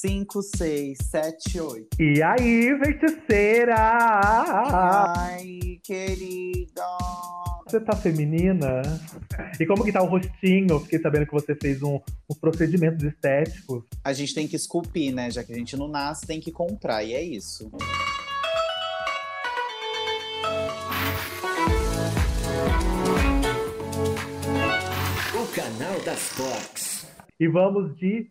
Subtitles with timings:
[0.00, 2.00] 5, 6, 7, 8.
[2.00, 3.74] E aí, feiticeira?
[3.74, 6.84] Ai, querida.
[7.66, 8.82] Você tá feminina?
[9.58, 10.78] E como que tá o rostinho?
[10.78, 11.98] Fiquei sabendo que você fez um,
[12.30, 13.82] uns procedimentos estéticos.
[14.04, 15.32] A gente tem que esculpir, né?
[15.32, 17.02] Já que a gente não nasce, tem que comprar.
[17.02, 17.68] E é isso.
[25.34, 27.08] O canal das Fox.
[27.40, 28.30] E vamos de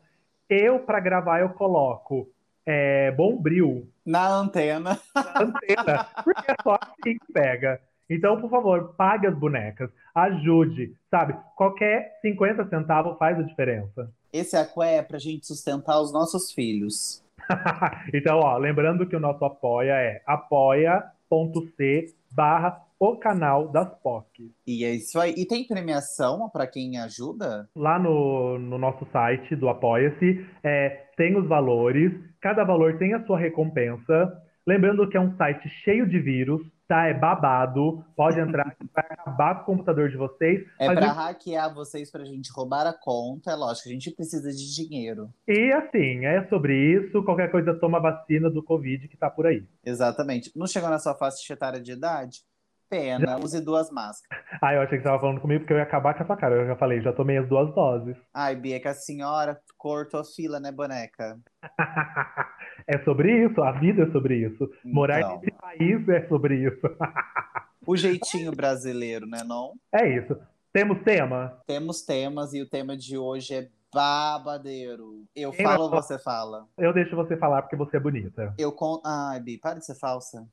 [0.50, 2.28] Eu, para gravar, eu coloco
[2.66, 4.98] é, Bombril Na antena.
[5.14, 7.80] na antena, porque é só assim que pega.
[8.10, 11.34] Então, por favor, pague as bonecas, ajude, sabe?
[11.56, 14.10] Qualquer 50 centavos faz a diferença.
[14.32, 17.22] Esse aqué é pra gente sustentar os nossos filhos.
[18.14, 24.52] então, ó, lembrando que o nosso apoia é apoia.c barra o canal das POC.
[24.64, 25.34] E é isso aí.
[25.36, 27.68] E tem premiação pra quem ajuda?
[27.74, 33.26] Lá no, no nosso site do Apoia-se, é, tem os valores, cada valor tem a
[33.26, 34.32] sua recompensa.
[34.64, 37.06] Lembrando que é um site cheio de vírus, tá?
[37.06, 40.62] É babado, pode entrar, vai acabar com o computador de vocês.
[40.78, 43.50] É pra hackear vocês pra gente roubar a conta.
[43.50, 45.32] É lógico, a gente precisa de dinheiro.
[45.48, 47.24] E assim, é sobre isso.
[47.24, 49.64] Qualquer coisa, toma vacina do Covid que tá por aí.
[49.82, 50.52] Exatamente.
[50.54, 52.40] Não chegou na sua faixa etária de idade?
[52.92, 54.44] Pena, use duas máscaras.
[54.60, 56.56] Ah, eu achei que você tava falando comigo porque eu ia acabar com essa cara.
[56.56, 58.14] Eu já falei, já tomei as duas doses.
[58.34, 61.38] Ai, Bia, que a senhora cortou fila, né, boneca?
[62.86, 64.70] é sobre isso, a vida é sobre isso.
[64.84, 65.36] Morar Então.
[65.38, 66.80] nesse país é sobre isso.
[67.84, 69.72] O jeitinho brasileiro, né, não?
[69.92, 70.36] é isso.
[70.72, 71.60] Temos tema?
[71.66, 75.24] Temos temas e o tema de hoje é babadeiro.
[75.34, 76.68] Eu Quem falo ou você fala?
[76.78, 78.54] Eu deixo você falar porque você é bonita.
[78.56, 79.02] Eu con...
[79.04, 80.46] Ai, Bi, para de ser falsa.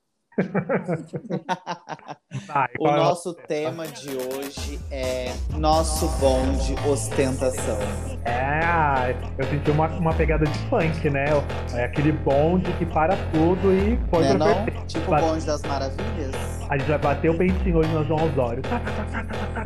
[2.47, 7.77] Vai, O qual é nosso tema de hoje é nosso bonde ostentação.
[8.25, 11.25] É, eu senti uma, uma pegada de funk, né?
[11.73, 14.45] É aquele bonde que para tudo e foi Né, não?
[14.66, 14.85] perfeito.
[14.88, 16.35] Tipo o bonde das maravilhas.
[16.69, 18.61] A gente vai bater o peitinho hoje no João Osório.
[18.63, 19.66] Tá, tá, tá, tá, tá,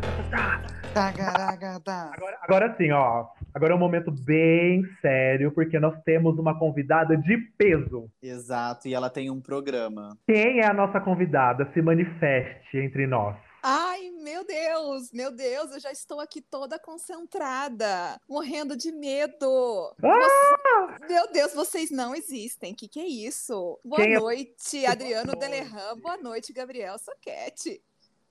[1.56, 2.10] tá, tá.
[2.16, 3.26] Agora, agora sim, ó.
[3.54, 8.10] Agora é um momento bem sério, porque nós temos uma convidada de peso.
[8.20, 10.18] Exato, e ela tem um programa.
[10.26, 11.70] Quem é a nossa convidada?
[11.72, 13.36] Se manifeste entre nós.
[13.62, 19.94] Ai, meu Deus, meu Deus, eu já estou aqui toda concentrada, morrendo de medo.
[20.02, 20.98] Ah!
[20.98, 22.74] Você- Meu Deus, vocês não existem.
[22.74, 23.78] Que que é isso?
[23.84, 25.96] Boa Quem é- noite, Adriano Delerran.
[26.02, 27.80] Boa noite, Gabriel Soquete.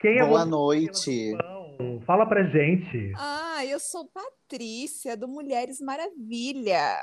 [0.04, 0.50] Quem é Boa você?
[0.50, 1.38] noite.
[2.06, 3.14] Fala pra gente.
[3.16, 7.00] Ah, eu sou Patrícia, do Mulheres Maravilha.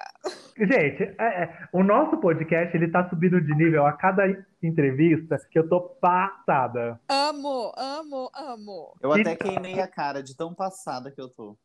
[0.54, 4.24] Gente, é, é, o nosso podcast ele tá subindo de nível a cada
[4.62, 7.00] entrevista que eu tô passada.
[7.08, 8.94] Amo, amo, amo.
[9.00, 11.56] Eu até queimei a cara de tão passada que eu tô.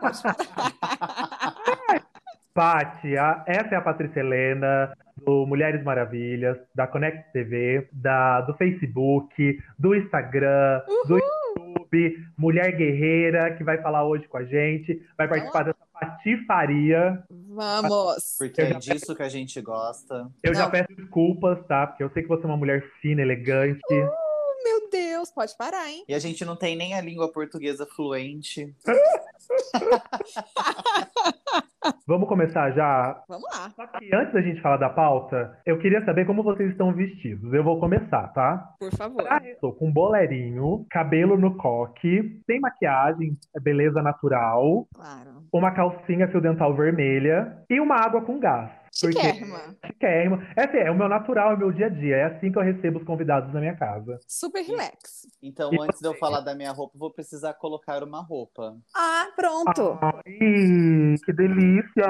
[0.00, 0.18] Pode
[3.46, 4.92] essa é a Patrícia Helena,
[5.24, 13.54] do Mulheres Maravilhas, da Connect TV, da, do Facebook, do Instagram, do YouTube, Mulher Guerreira,
[13.56, 17.22] que vai falar hoje com a gente, vai participar dessa patifaria.
[17.30, 18.36] Vamos.
[18.38, 20.28] Porque é já- disso que a gente gosta.
[20.42, 20.70] Eu já Não.
[20.70, 21.86] peço desculpas, tá?
[21.86, 23.80] Porque eu sei que você é uma mulher fina, elegante.
[23.90, 26.04] Oh, meu Deus, pode parar, hein?
[26.08, 28.74] E a gente não tem nem a língua portuguesa fluente.
[32.06, 33.22] Vamos começar já?
[33.28, 33.70] Vamos lá.
[33.70, 37.52] Só que antes da gente falar da pauta, eu queria saber como vocês estão vestidos.
[37.52, 38.74] Eu vou começar, tá?
[38.78, 39.24] Por favor.
[39.28, 45.42] Ah, Estou com bolerinho, cabelo no coque, sem maquiagem, é beleza natural, Claro.
[45.52, 48.70] uma calcinha fio dental vermelha e uma água com gás.
[49.00, 49.76] Porque- Chiquérrima.
[49.86, 50.46] Chiquérrima.
[50.56, 52.16] É, assim, é o meu natural, é o meu dia a dia.
[52.16, 54.18] É assim que eu recebo os convidados na minha casa.
[54.26, 55.26] Super relax.
[55.42, 56.18] Então, E antes de eu você?
[56.18, 58.76] falar da minha roupa, vou precisar colocar uma roupa.
[58.94, 59.98] Ah, pronto.
[60.02, 62.04] Ai, que delícia!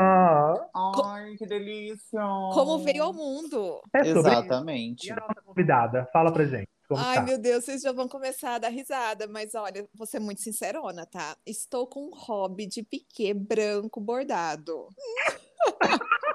[1.05, 2.21] Ai, que delícia!
[2.55, 3.81] Como veio ao mundo.
[3.95, 4.29] É sobre isso.
[4.29, 5.07] Exatamente.
[5.09, 6.09] E a nossa convidada?
[6.13, 6.69] Fala pra gente.
[6.89, 7.23] Como Ai, tá?
[7.23, 11.07] meu Deus, vocês já vão começar a dar risada, mas olha, vou ser muito sincerona,
[11.07, 11.37] tá?
[11.47, 14.89] Estou com um hobby de piquê branco bordado.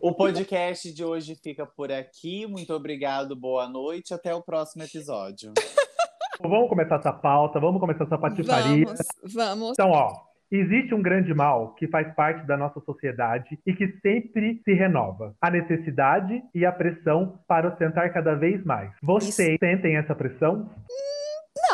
[0.00, 2.46] O podcast de hoje fica por aqui.
[2.46, 4.12] Muito obrigado, boa noite.
[4.12, 5.52] Até o próximo episódio.
[6.42, 8.84] Vamos começar essa pauta, vamos começar essa patifaria.
[8.84, 9.70] Vamos, vamos.
[9.70, 10.12] Então, ó,
[10.50, 15.34] existe um grande mal que faz parte da nossa sociedade e que sempre se renova:
[15.40, 18.92] a necessidade e a pressão para ostentar cada vez mais.
[19.02, 20.68] Vocês sentem essa pressão?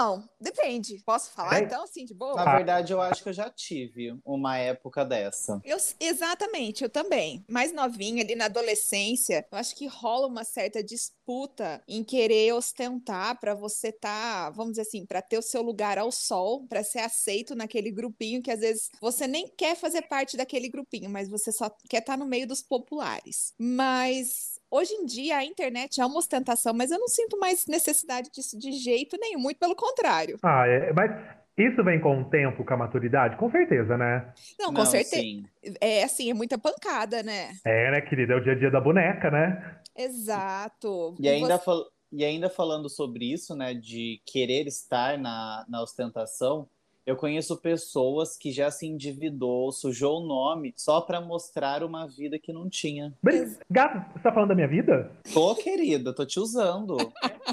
[0.00, 1.02] Não, depende.
[1.04, 1.64] Posso falar É.
[1.64, 2.34] então, assim, de boa?
[2.34, 5.60] Na verdade, eu acho que eu já tive uma época dessa.
[5.62, 7.44] Eu, exatamente, eu também.
[7.46, 13.38] Mais novinha, ali na adolescência, eu acho que rola uma certa disputa em querer ostentar
[13.38, 17.00] para você tá, vamos dizer assim, para ter o seu lugar ao sol, para ser
[17.00, 21.52] aceito naquele grupinho que às vezes você nem quer fazer parte daquele grupinho, mas você
[21.52, 23.52] só quer estar no meio dos populares.
[23.58, 28.30] Mas Hoje em dia a internet é uma ostentação, mas eu não sinto mais necessidade
[28.30, 30.38] disso de jeito nenhum, muito pelo contrário.
[30.42, 31.10] Ah, é, mas
[31.58, 33.36] isso vem com o tempo, com a maturidade?
[33.36, 34.32] Com certeza, né?
[34.58, 35.16] Não, com Não, certeza.
[35.22, 35.44] sim.
[35.80, 37.50] É assim, é muita pancada, né?
[37.64, 38.34] É, né, querida?
[38.34, 39.80] É o dia a dia da boneca, né?
[39.96, 41.14] Exato.
[41.20, 45.82] E ainda, Você- fal- e ainda falando sobre isso, né, de querer estar na, na
[45.82, 46.68] ostentação,
[47.06, 52.38] eu conheço pessoas que já se endividou, sujou o nome só pra mostrar uma vida
[52.38, 53.12] que não tinha.
[53.22, 55.10] Mas, Gato, você tá falando da minha vida?
[55.32, 56.96] Tô, querida, tô te usando.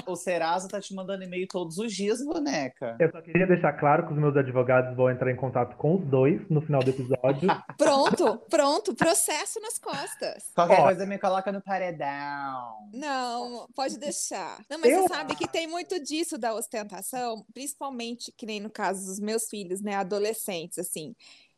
[0.06, 2.96] o Serasa tá te mandando e-mail todos os dias, boneca.
[3.00, 6.04] Eu só queria deixar claro que os meus advogados vão entrar em contato com os
[6.06, 7.48] dois no final do episódio.
[7.76, 10.50] Pronto, pronto, processo nas costas.
[10.54, 10.84] Qualquer Ó.
[10.84, 12.88] coisa me coloca no paredão.
[12.92, 14.58] Não, pode deixar.
[14.70, 18.70] Não, mas Eu- você sabe que tem muito disso da ostentação, principalmente que nem no
[18.70, 21.14] caso dos meus filhos, né, adolescentes, assim.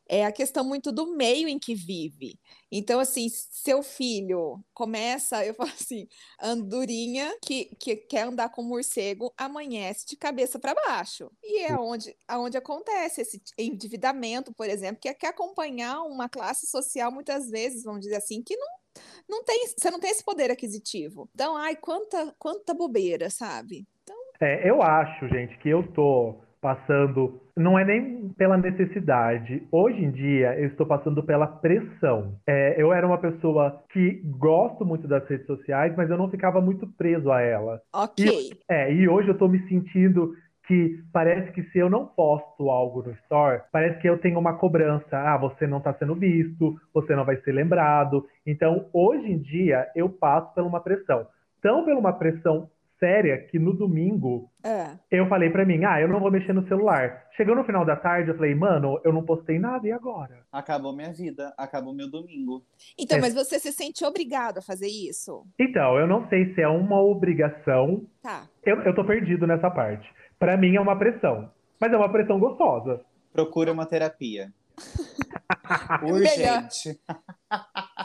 [0.09, 2.37] É a questão muito do meio em que vive.
[2.69, 6.05] Então, assim, seu filho começa, eu falo assim,
[6.41, 11.31] andorinha que, que quer andar com morcego, amanhece de cabeça para baixo.
[11.41, 16.67] E é onde, aonde acontece esse endividamento, por exemplo, que é quer acompanhar uma classe
[16.67, 18.67] social, muitas vezes, vamos dizer assim, que não
[19.29, 21.29] não tem, você não tem esse poder aquisitivo.
[21.33, 23.87] Então, ai, quanta, quanta bobeira, sabe?
[24.41, 27.39] É, eu acho, gente, que eu tô passando.
[27.61, 29.63] Não é nem pela necessidade.
[29.71, 32.35] Hoje em dia, eu estou passando pela pressão.
[32.47, 36.59] É, eu era uma pessoa que gosto muito das redes sociais, mas eu não ficava
[36.59, 37.81] muito preso a ela.
[37.93, 38.51] Ok.
[38.69, 40.33] É, e hoje eu tô me sentindo
[40.67, 44.57] que parece que se eu não posto algo no store, parece que eu tenho uma
[44.57, 45.17] cobrança.
[45.17, 48.25] Ah, você não tá sendo visto, você não vai ser lembrado.
[48.45, 51.27] Então, hoje em dia, eu passo por uma pressão.
[51.61, 52.69] Tão por uma pressão
[53.01, 54.91] séria que no domingo É.
[55.09, 57.23] eu falei pra mim, ah, eu não vou mexer no celular.
[57.35, 60.39] Chegou no final da tarde, eu falei, mano, eu não postei nada, e agora?
[60.51, 62.63] Acabou minha vida, acabou meu domingo.
[62.99, 63.21] Então, É.
[63.21, 65.43] mas você se sente obrigado a fazer isso?
[65.59, 68.43] Então, eu não sei se é uma obrigação, Tá.
[68.63, 70.07] eu, eu tô perdido nessa parte.
[70.37, 71.49] Pra mim é uma pressão,
[71.79, 73.01] mas é uma pressão gostosa.
[73.33, 74.49] Procura uma terapia.
[76.03, 76.99] Urgente.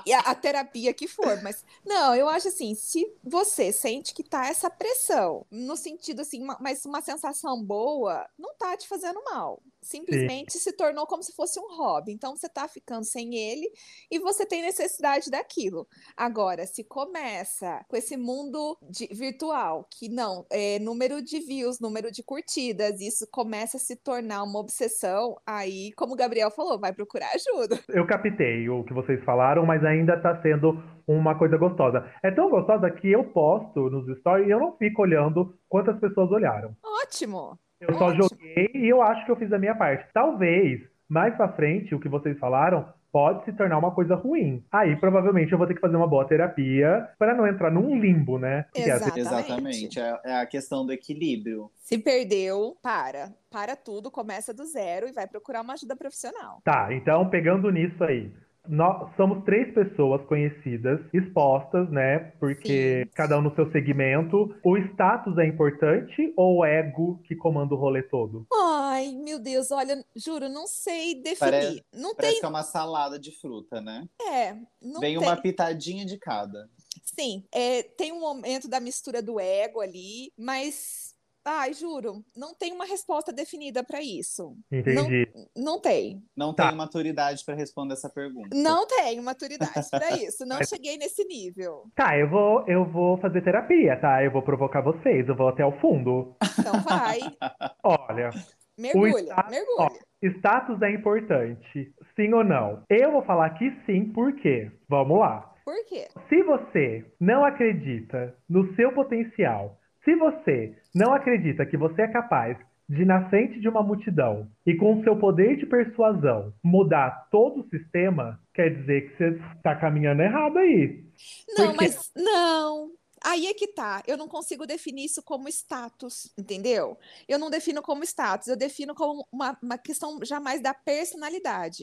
[0.05, 4.23] E a, a terapia que for, mas não, eu acho assim, se você sente que
[4.23, 9.23] tá essa pressão, no sentido assim, uma- mas uma sensação boa, não tá te fazendo
[9.25, 9.61] mal.
[9.87, 12.13] Simplesmente se tornou como se fosse um hobby.
[12.13, 13.71] Então você tá ficando sem ele
[14.11, 15.87] e você tem necessidade daquilo.
[16.17, 22.11] Agora, se começa com esse mundo de- virtual, que não, é número de views, número
[22.11, 26.93] de curtidas, isso começa a se tornar uma obsessão, aí, como o Gabriel falou, vai
[26.93, 27.79] procurar ajuda.
[27.89, 32.05] Eu captei o que vocês falaram, mas ainda tá sendo uma coisa gostosa.
[32.23, 36.31] É tão gostosa que eu posto nos stories e eu não fico olhando quantas pessoas
[36.31, 36.77] olharam.
[37.03, 37.59] Ótimo!
[37.81, 40.07] Eu só joguei e eu acho que eu fiz a minha parte.
[40.13, 44.63] Talvez, mais pra frente, o que vocês falaram pode se tornar uma coisa ruim.
[44.71, 48.39] Aí, provavelmente, eu vou ter que fazer uma boa terapia para não entrar num limbo,
[48.39, 48.67] né?
[48.75, 49.99] Vezes- Exatamente.
[49.99, 51.71] É, é a questão do equilíbrio.
[51.77, 53.33] Se perdeu, para.
[53.51, 56.61] Para tudo, começa do zero e vai procurar uma ajuda profissional.
[56.63, 58.31] Tá, então, pegando nisso aí.
[58.69, 62.19] Nós somos três pessoas conhecidas, expostas, né?
[62.41, 63.11] Porque Sim.
[63.15, 64.55] cada um no seu segmento.
[64.65, 68.47] O status é importante ou o ego que comanda o rolê todo?
[68.53, 71.39] Ai, meu Deus, olha, juro, não sei definir.
[71.39, 74.07] Parece- não Parece tem, que é uma salada de fruta, né?
[74.31, 75.27] é, não Vem tem.
[75.27, 76.69] uma pitadinha de cada.
[77.05, 81.15] Sim, é, tem um momento da mistura do ego ali, mas,
[81.47, 84.57] ai, juro, não tem uma resposta definida para isso.
[84.71, 85.29] Entendi.
[85.57, 86.23] Não tem.
[86.37, 86.65] Não Tá.
[86.67, 88.49] tenho maturidade para responder essa pergunta.
[88.53, 90.45] Não tenho maturidade para isso.
[90.45, 91.85] Não cheguei nesse nível.
[91.95, 94.23] Tá, eu vou, eu vou fazer terapia, tá?
[94.25, 96.35] Eu vou provocar vocês, eu vou até o fundo.
[96.59, 97.19] Então vai,
[97.83, 98.31] Olha,
[98.79, 100.01] mergulha, estado- mergulha.
[100.23, 102.83] status é importante, sim ou não?
[102.91, 104.71] Eu vou falar que sim, por quê?
[104.89, 105.53] Vamos lá.
[105.65, 106.07] Por quê?
[106.29, 112.57] Se você não acredita no seu potencial, se você não acredita que você é capaz
[112.89, 117.69] de, na frente de uma multidão e com seu poder de persuasão, mudar todo o
[117.69, 121.05] sistema, quer dizer que você está caminhando errado aí.
[121.49, 121.85] Não, Por quê?
[121.85, 122.93] mas não.
[123.25, 124.03] Aí é que tá.
[124.07, 126.97] Eu não consigo definir isso como status, entendeu?
[127.27, 131.83] Eu não defino como status, eu defino como uma, uma questão jamais da personalidade.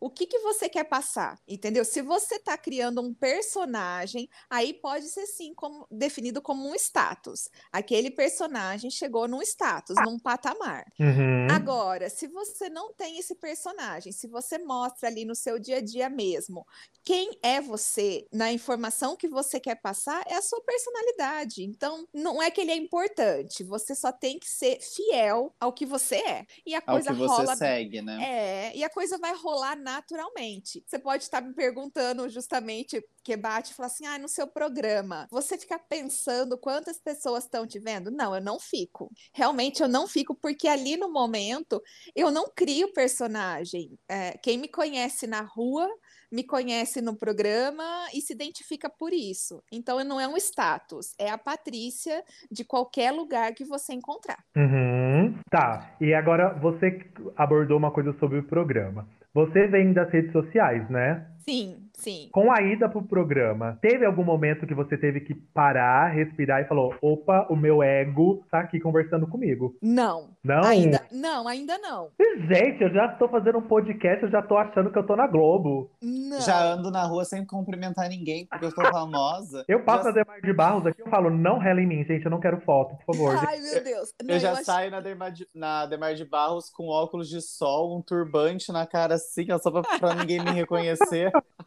[0.00, 1.84] O que que você quer passar, entendeu?
[1.84, 7.48] Se você tá criando um personagem, aí pode ser sim como, definido como um status.
[7.70, 10.86] Aquele personagem chegou num status, num patamar.
[10.98, 11.48] Uhum.
[11.50, 15.80] Agora, se você não tem esse personagem, se você mostra ali no seu dia a
[15.80, 16.66] dia mesmo
[17.04, 21.62] quem é você, na informação que você quer passar, é a sua personalidade.
[21.64, 25.86] Então, não é que ele é importante, você só tem que ser fiel ao que
[25.86, 26.46] você é.
[26.66, 27.56] E a Ao coisa que você rola.
[27.56, 28.22] segue, né?
[28.22, 30.82] É, e a coisa vai rolar naturalmente.
[30.86, 35.26] Você pode estar me perguntando justamente que bate e fala assim: ah, no seu programa,
[35.30, 38.10] você fica pensando quantas pessoas estão te vendo?
[38.10, 39.10] Não, eu não fico.
[39.34, 41.82] Realmente eu não fico, porque ali no momento
[42.14, 43.98] eu não crio personagem.
[44.08, 45.88] É, quem me conhece na rua
[46.32, 49.62] me conhece no programa e se identifica por isso.
[49.72, 54.38] Então não é um status, é a Patrícia de qualquer lugar que você encontrar.
[54.56, 55.36] Uhum.
[55.50, 57.00] Tá, e agora você
[57.36, 59.08] abordou uma coisa sobre o programa.
[59.32, 61.26] Você vem das redes sociais, né?
[61.38, 62.28] Sim, sim.
[62.32, 66.64] Com a ida pro programa, teve algum momento que você teve que parar, respirar e
[66.68, 69.76] falou: opa, o meu ego tá aqui conversando comigo?
[69.82, 70.30] Não.
[70.42, 70.62] Não?
[70.64, 72.08] Ainda não, ainda não.
[72.48, 75.26] Gente, eu já tô fazendo um podcast, eu já tô achando que eu tô na
[75.26, 75.90] Globo.
[76.02, 76.40] Não.
[76.40, 79.64] Já ando na rua sem cumprimentar ninguém, porque eu sou famosa.
[79.68, 82.24] Eu passo já, a Demar de Barros aqui, eu falo, não rela em mim, gente,
[82.24, 83.36] eu não quero foto, por favor.
[83.36, 83.46] gente.
[83.48, 84.12] Ai, meu Deus.
[84.22, 87.40] Não, eu já acho- saio na Demar, de, na Demar de Barros com óculos de
[87.40, 91.30] sol, um turbante na cara assim, só pra, pra ninguém me reconhecer.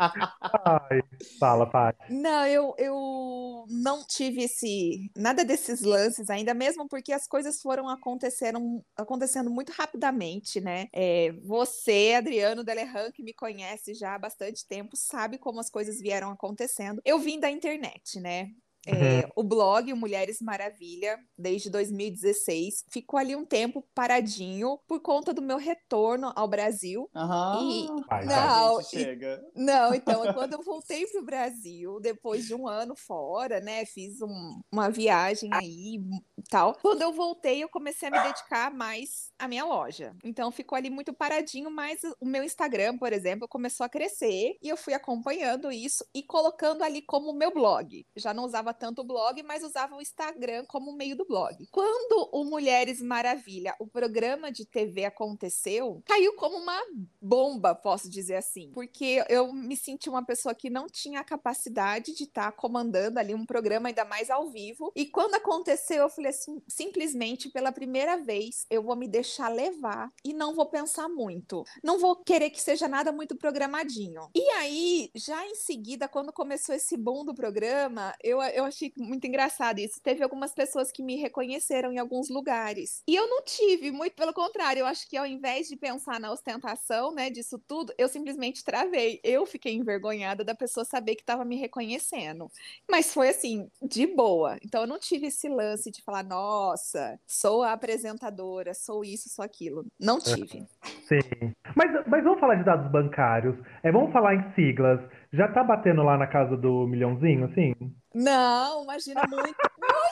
[0.65, 1.01] Ai,
[1.39, 2.13] fala, Paty.
[2.13, 7.89] Não, eu, eu não tive esse nada desses lances ainda, mesmo porque as coisas foram
[7.89, 10.87] aconteceram, acontecendo muito rapidamente, né?
[10.93, 15.99] É, você, Adriano Delerran, que me conhece já há bastante tempo, sabe como as coisas
[15.99, 17.01] vieram acontecendo.
[17.05, 18.49] Eu vim da internet, né?
[18.87, 25.41] É, o blog Mulheres Maravilha, desde 2016, ficou ali um tempo paradinho por conta do
[25.41, 27.09] meu retorno ao Brasil.
[27.15, 27.59] Aham.
[27.61, 29.41] E- Vai, Não, e- chega.
[29.55, 34.21] Não, então, quando eu voltei para o Brasil, depois de um ano fora, né, fiz
[34.21, 35.95] um- uma viagem aí
[36.37, 36.75] e tal.
[36.81, 40.15] Quando eu voltei, eu comecei a me dedicar mais à minha loja.
[40.23, 44.67] Então, ficou ali muito paradinho, mas o meu Instagram, por exemplo, começou a crescer e
[44.69, 48.05] eu fui acompanhando isso e colocando ali como meu blog.
[48.15, 51.67] Já não usava tanto o blog, mas usava o Instagram como meio do blog.
[51.71, 56.79] Quando o Mulheres Maravilha, o programa de TV aconteceu, caiu como uma
[57.21, 62.13] bomba, posso dizer assim, porque eu me senti uma pessoa que não tinha a capacidade
[62.13, 64.91] de estar comandando ali um programa ainda mais ao vivo.
[64.95, 70.11] E quando aconteceu, eu falei assim, simplesmente pela primeira vez, eu vou me deixar levar
[70.23, 71.63] e não vou pensar muito.
[71.83, 74.29] Não vou querer que seja nada muito programadinho.
[74.35, 79.25] E aí, já em seguida, quando começou esse boom do programa, eu, eu achei muito
[79.25, 80.01] engraçado isso.
[80.01, 83.01] Teve algumas pessoas que me reconheceram em alguns lugares.
[83.07, 84.81] E eu não tive, muito pelo contrário.
[84.81, 89.19] Eu acho que ao invés de pensar na ostentação, né, disso tudo, eu simplesmente travei.
[89.23, 92.49] Eu fiquei envergonhada da pessoa saber que estava me reconhecendo.
[92.89, 94.57] Mas foi assim, de boa.
[94.63, 99.43] Então eu não tive esse lance de falar, nossa, sou a apresentadora, sou isso, sou
[99.43, 99.85] aquilo.
[99.99, 100.65] Não tive.
[101.07, 101.53] Sim.
[101.75, 103.55] Mas, mas vamos falar de dados bancários.
[103.83, 104.99] É, vamos falar em siglas.
[105.31, 107.73] Já tá batendo lá na casa do milhãozinho, assim?
[108.13, 109.55] Não, imagina muito.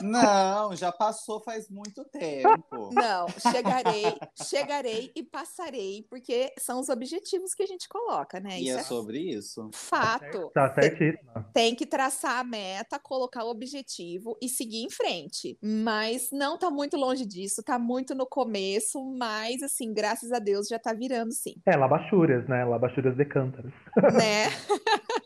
[0.00, 2.90] Não, já passou faz muito tempo.
[2.92, 4.04] Não, chegarei,
[4.42, 8.58] chegarei e passarei, porque são os objetivos que a gente coloca, né?
[8.58, 9.70] E Isso é é sobre isso.
[9.72, 10.50] fato.
[10.52, 11.48] Tá certíssima.
[11.54, 15.56] Tem que traçar a meta, colocar o objetivo e seguir em frente.
[15.62, 20.66] Mas não tá muito longe disso, tá muito no começo, mas assim, graças a Deus
[20.68, 22.64] já tá virando sim, É, labachuras, né?
[22.64, 23.72] Labachuras de cântaros.
[24.14, 24.46] né?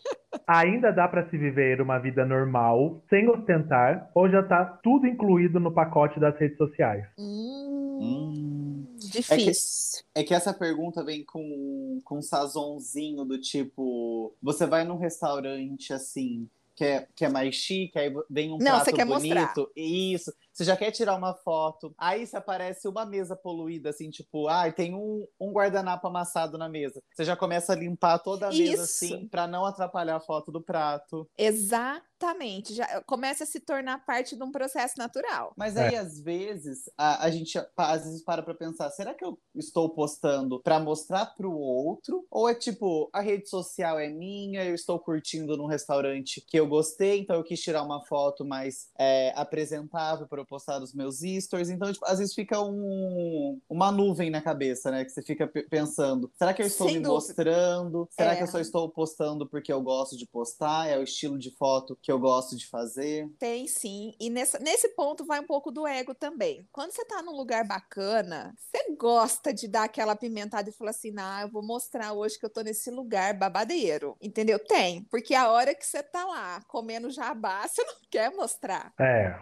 [0.47, 5.59] Ainda dá pra se viver uma vida normal, sem ostentar, ou já tá tudo incluído
[5.59, 7.05] no pacote das redes sociais?
[7.19, 8.87] Hum, Hum.
[8.99, 10.05] Difícil.
[10.15, 14.85] É que, é que essa pergunta vem com, com um sazonzinho do tipo: você vai
[14.85, 18.93] num restaurante assim, que é, que é mais chique, aí vem um Não, prato você
[18.93, 19.61] quer bonito.
[19.61, 19.67] mostrar.
[19.77, 20.33] Isso.
[20.57, 21.95] Você já quer tirar uma foto.
[21.99, 26.67] Aí se aparece uma mesa poluída, assim, tipo, ai, tem um, um guardanapo amassado na
[26.67, 27.03] mesa.
[27.15, 29.05] Você já começa a limpar toda a mesa, Isso.
[29.05, 31.29] assim, pra não atrapalhar a foto do prato.
[31.37, 32.73] Exatamente.
[32.73, 35.53] Já começa a se tornar parte de um processo natural.
[35.59, 35.89] Mas É.
[35.89, 39.91] aí, às vezes, a, a gente às vezes para pra pensar, será que eu estou
[39.91, 42.27] postando pra mostrar pro outro?
[42.31, 46.67] Ou é tipo, a rede social é minha, eu estou curtindo num restaurante que eu
[46.67, 51.71] gostei, então eu quis tirar uma foto mais é, apresentável para postar nos meus stories.
[51.71, 55.05] Então, tipo, às vezes fica um, uma nuvem na cabeça, né?
[55.05, 57.15] Que você fica pe- pensando, será que eu estou Sem me dúvida.
[57.15, 58.09] mostrando?
[58.11, 58.37] Será É.
[58.37, 60.89] que eu só estou postando porque eu gosto de postar?
[60.89, 63.29] É o estilo de foto que eu gosto de fazer?
[63.39, 64.15] Tem sim.
[64.21, 66.67] E nessa, nesse ponto vai um pouco do ego também.
[66.73, 71.13] Quando você tá num lugar bacana, você gosta de dar aquela pimentada e falar assim:
[71.19, 74.17] ah, eu vou mostrar hoje que eu tô nesse lugar babadeiro.
[74.21, 74.59] Entendeu?
[74.59, 75.05] Tem.
[75.11, 78.93] Porque a hora que você tá lá comendo jabá, você não quer mostrar.
[79.01, 79.39] É.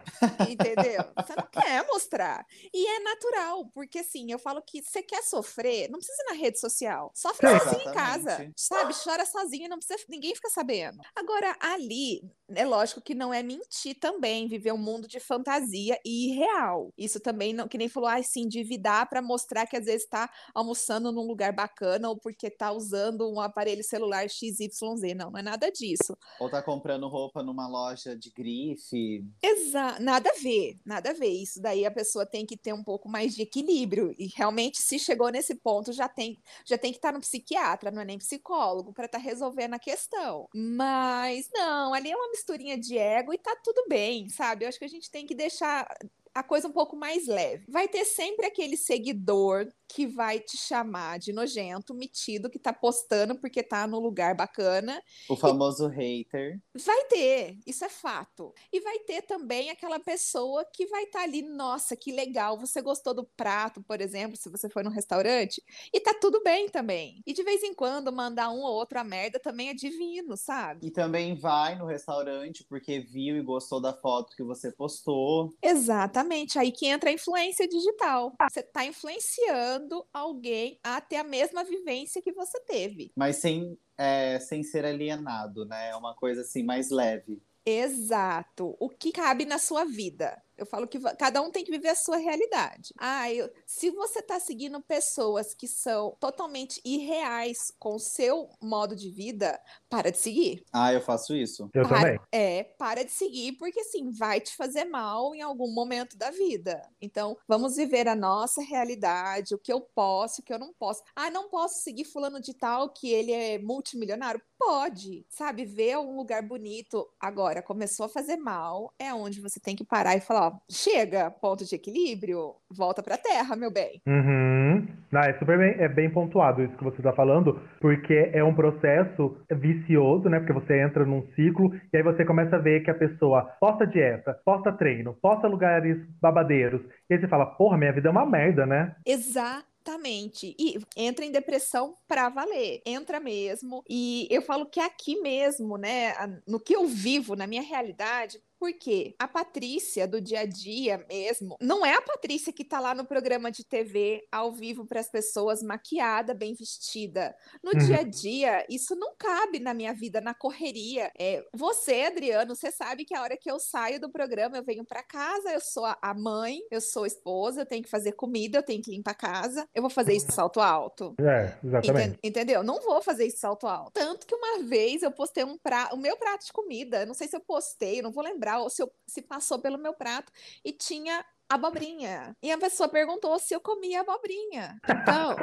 [0.49, 0.94] Entendeu?
[1.17, 2.47] Você não quer mostrar.
[2.73, 6.39] E é natural, porque assim, eu falo que você quer sofrer, não precisa ir na
[6.41, 7.11] rede social.
[7.15, 7.59] Sofre Sim.
[7.59, 8.95] sozinho em casa, sabe?
[9.03, 11.01] Chora sozinho, não precisa ninguém fica sabendo.
[11.15, 16.31] Agora, ali, é lógico que não é mentir também, viver um mundo de fantasia e
[16.31, 16.93] irreal.
[16.97, 20.31] Isso também, não, que nem falou, ah, se endividar para mostrar que às vezes tá
[20.55, 24.71] almoçando num lugar bacana ou porque tá usando um aparelho celular XYZ.
[25.17, 26.17] Não, não é nada disso.
[26.39, 29.25] Ou tá comprando roupa numa loja de grife?
[29.43, 31.31] Exa nada a ver, nada a ver.
[31.31, 34.15] Isso daí a pessoa tem que ter um pouco mais de equilíbrio.
[34.19, 38.03] E realmente, se chegou nesse ponto, já tem, já tem que estar no psiquiatra, não
[38.03, 40.49] é nem psicólogo, para estar resolvendo a questão.
[40.55, 44.65] Mas não, ali é uma misturinha de ego e tá tudo bem, sabe?
[44.65, 45.87] Eu acho que a gente tem que deixar
[46.35, 47.65] a coisa um pouco mais leve.
[47.69, 53.39] Vai ter sempre aquele seguidor que vai te chamar de nojento, metido, que tá postando
[53.39, 56.61] porque tá no lugar bacana O famoso hater.
[56.85, 58.53] Vai ter, isso é fato.
[58.73, 63.15] E vai ter também aquela pessoa que vai estar ali, nossa, que legal, você gostou
[63.15, 67.23] do prato, por exemplo, se você foi num restaurante, e tá tudo bem também.
[67.25, 70.89] E de vez em quando mandar um ou outro a merda também é divino, sabe?
[70.89, 75.55] E também vai no restaurante porque viu e gostou da foto que você postou.
[75.63, 78.35] Exatamente, aí que entra a influência digital.
[78.51, 83.13] Você tá influenciando alguém a ter a mesma vivência que você teve.
[83.17, 85.91] Mas sem, é, sem ser alienado, né?
[85.91, 87.43] É uma coisa assim mais leve.
[87.67, 88.77] Exato.
[88.79, 90.43] O que cabe na sua vida?
[90.57, 92.93] Eu falo que cada um tem que viver a sua realidade.
[92.99, 98.95] Ah, eu- se você está seguindo pessoas que são totalmente irreais com o seu modo
[98.95, 100.65] de vida, para de seguir.
[100.73, 101.69] Ah, eu faço isso.
[101.75, 102.19] Eu Para- também.
[102.33, 106.81] É, para de seguir, porque assim, vai te fazer mal em algum momento da vida.
[107.01, 111.03] Então, vamos viver a nossa realidade, o que eu posso, o que eu não posso.
[111.15, 114.41] Ah, não posso seguir fulano de tal que ele é multimilionário?
[114.59, 115.65] Pode, sabe?
[115.65, 117.07] Ver um lugar bonito.
[117.21, 121.31] Agora, começou a fazer mal, é onde você tem que parar e falar, ó, chega,
[121.31, 124.01] ponto de equilíbrio, volta pra terra, meu bem.
[124.07, 124.87] Uhum.
[125.11, 128.55] Não, é super bem, é bem pontuado isso que você está falando, porque é um
[128.55, 130.39] processo vicioso, né?
[130.41, 133.87] Porque você entra num ciclo e aí você começa a ver que a pessoa posta
[133.87, 136.81] dieta, posta treino, posta lugares babadeiros.
[137.09, 138.95] E aí você fala, porra, minha vida é uma merda, né?
[139.07, 140.55] Exatamente.
[140.59, 142.81] E entra em depressão pra valer.
[142.87, 143.83] Entra mesmo.
[143.89, 148.39] E eu falo que aqui mesmo, né, a- no que eu vivo, na minha realidade,
[148.65, 152.95] porque a Patrícia do dia a dia mesmo, não é a Patrícia que tá lá
[152.95, 157.37] no programa de TV ao vivo para as pessoas maquiada, bem vestida.
[157.63, 157.87] No Uhum.
[157.87, 161.13] dia a dia, isso não cabe na minha vida, na correria.
[161.19, 164.83] É, você, Adriano, você sabe que a hora que eu saio do programa, eu venho
[164.85, 168.57] para casa, eu sou a- mãe, eu sou a esposa, eu tenho que fazer comida,
[168.59, 169.69] eu tenho que limpar a casa.
[169.75, 171.15] Eu vou fazer isso salto alto.
[171.21, 172.09] É, exatamente.
[172.17, 172.63] Enten- entendeu?
[172.63, 173.93] Não vou fazer esse salto alto.
[173.93, 177.01] Tanto que uma vez eu postei um prato, o meu prato de comida.
[177.03, 179.79] eu Não sei se eu postei, eu não vou lembrar, se, eu- se passou pelo
[179.79, 180.33] meu prato,
[180.65, 182.37] e tinha abobrinha.
[182.43, 184.79] E a pessoa perguntou se eu comia abobrinha.
[184.89, 185.37] Então,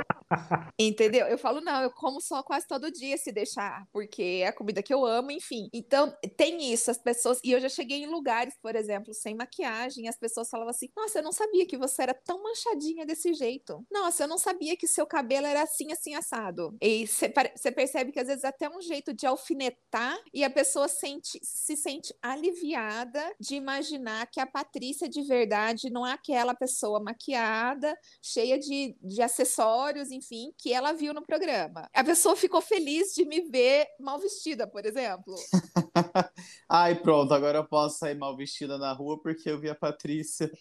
[0.79, 1.27] entendeu?
[1.27, 4.83] Eu falo, não, eu como só quase todo dia se deixar, porque é a comida
[4.83, 5.69] que eu amo, enfim.
[5.73, 7.39] Então, tem isso, as pessoas.
[7.43, 11.19] E eu já cheguei em lugares, por exemplo, sem maquiagem, as pessoas falavam assim: nossa,
[11.19, 13.85] eu não sabia que você era tão manchadinha desse jeito.
[13.91, 16.75] Nossa, eu não sabia que seu cabelo era assim, assim, assado.
[16.81, 21.39] E você percebe que às vezes até um jeito de alfinetar e a pessoa sente,
[21.43, 27.97] se sente aliviada de imaginar que a Patrícia de verdade não é aquela pessoa maquiada,
[28.21, 30.20] cheia de, de acessórios, enfim,
[30.57, 31.89] que ela viu no programa.
[31.93, 35.35] A pessoa ficou feliz de me ver mal vestida, por exemplo.
[36.69, 40.51] Ai, pronto, agora eu posso sair mal vestida na rua porque eu vi a Patrícia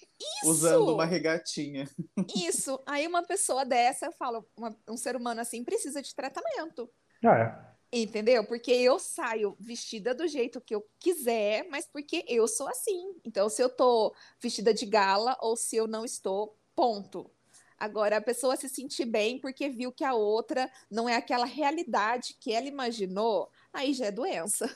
[0.42, 0.50] Isso!
[0.50, 1.88] usando uma regatinha.
[2.34, 2.80] Isso.
[2.86, 6.90] Aí uma pessoa dessa, eu falo, uma- um ser humano assim precisa de tratamento.
[7.24, 7.70] É.
[7.92, 8.44] Entendeu?
[8.46, 13.14] Porque eu saio vestida do jeito que eu quiser, mas porque eu sou assim.
[13.24, 17.28] Então, se eu tô vestida de gala ou se eu não estou, ponto.
[17.80, 22.36] Agora, a pessoa se sentir bem porque viu que a outra não é aquela realidade
[22.38, 24.68] que ela imaginou, aí já é doença.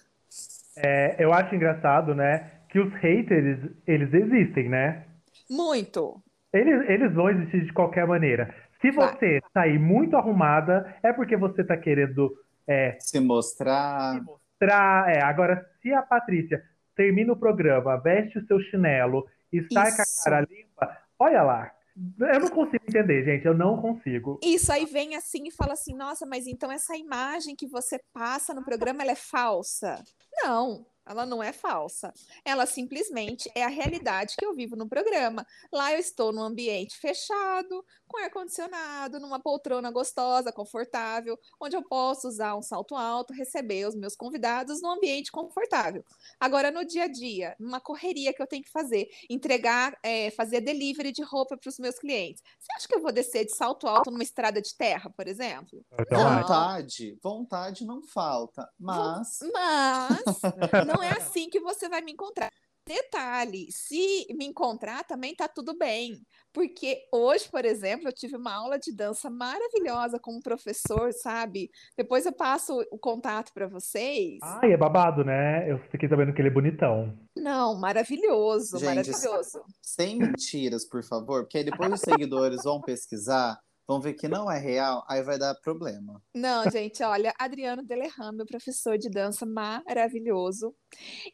[0.77, 5.05] É, eu acho engraçado, né, que os haters, eles existem, né?
[5.49, 6.21] Muito.
[6.53, 8.53] Eles, eles vão existir de qualquer maneira.
[8.81, 12.35] Se você sair muito arrumada, é porque você tá querendo
[12.67, 14.23] é, Se mostrar.
[14.23, 15.09] mostrar.
[15.09, 16.63] É, agora, se a Patrícia
[16.97, 20.25] termina o programa, veste o seu chinelo e sai com a Isso.
[20.25, 21.74] cara limpa, olha lá.
[21.97, 23.47] Eu não consigo entender, gente.
[23.47, 24.41] Eu não consigo.
[24.43, 28.53] Isso aí vem assim e fala assim: nossa, mas então essa imagem que você passa
[28.53, 30.03] no programa ela é falsa?
[30.43, 32.13] Não, ela não é falsa.
[32.45, 35.47] Ela simplesmente é a realidade que eu vivo no programa.
[35.73, 42.29] Lá eu estou num ambiente fechado, com ar-condicionado, numa poltrona gostosa, confortável, onde eu posso
[42.29, 46.05] usar um salto alto, receber os meus convidados num ambiente confortável.
[46.39, 50.61] Agora, no dia a dia, numa correria que eu tenho que fazer, entregar, é, fazer
[50.61, 52.41] delivery de roupa para os meus clientes.
[52.61, 55.85] Você acha que eu vou descer de salto alto numa estrada de terra, por exemplo?
[56.09, 56.41] Não.
[56.41, 60.23] Vontade, vontade não falta, mas Mas
[60.87, 62.53] não é assim que você vai me encontrar.
[62.87, 66.21] Detalhe, se me encontrar também tá tudo bem,
[66.53, 71.71] porque hoje, por exemplo, eu tive uma aula de dança maravilhosa com um professor, sabe?
[71.97, 74.39] Depois eu passo o contato para vocês.
[74.43, 75.71] ai, é babado, né?
[75.71, 77.19] Eu fiquei sabendo que ele é bonitão.
[77.35, 79.65] Não, maravilhoso, Gente, maravilhoso.
[79.83, 84.51] sem mentiras, por favor, porque aí depois os seguidores vão pesquisar, vão ver que não
[84.51, 86.23] é real, aí vai dar problema.
[86.35, 90.75] Não, gente, olha, Adriano Delerram, meu professor de dança maravilhoso.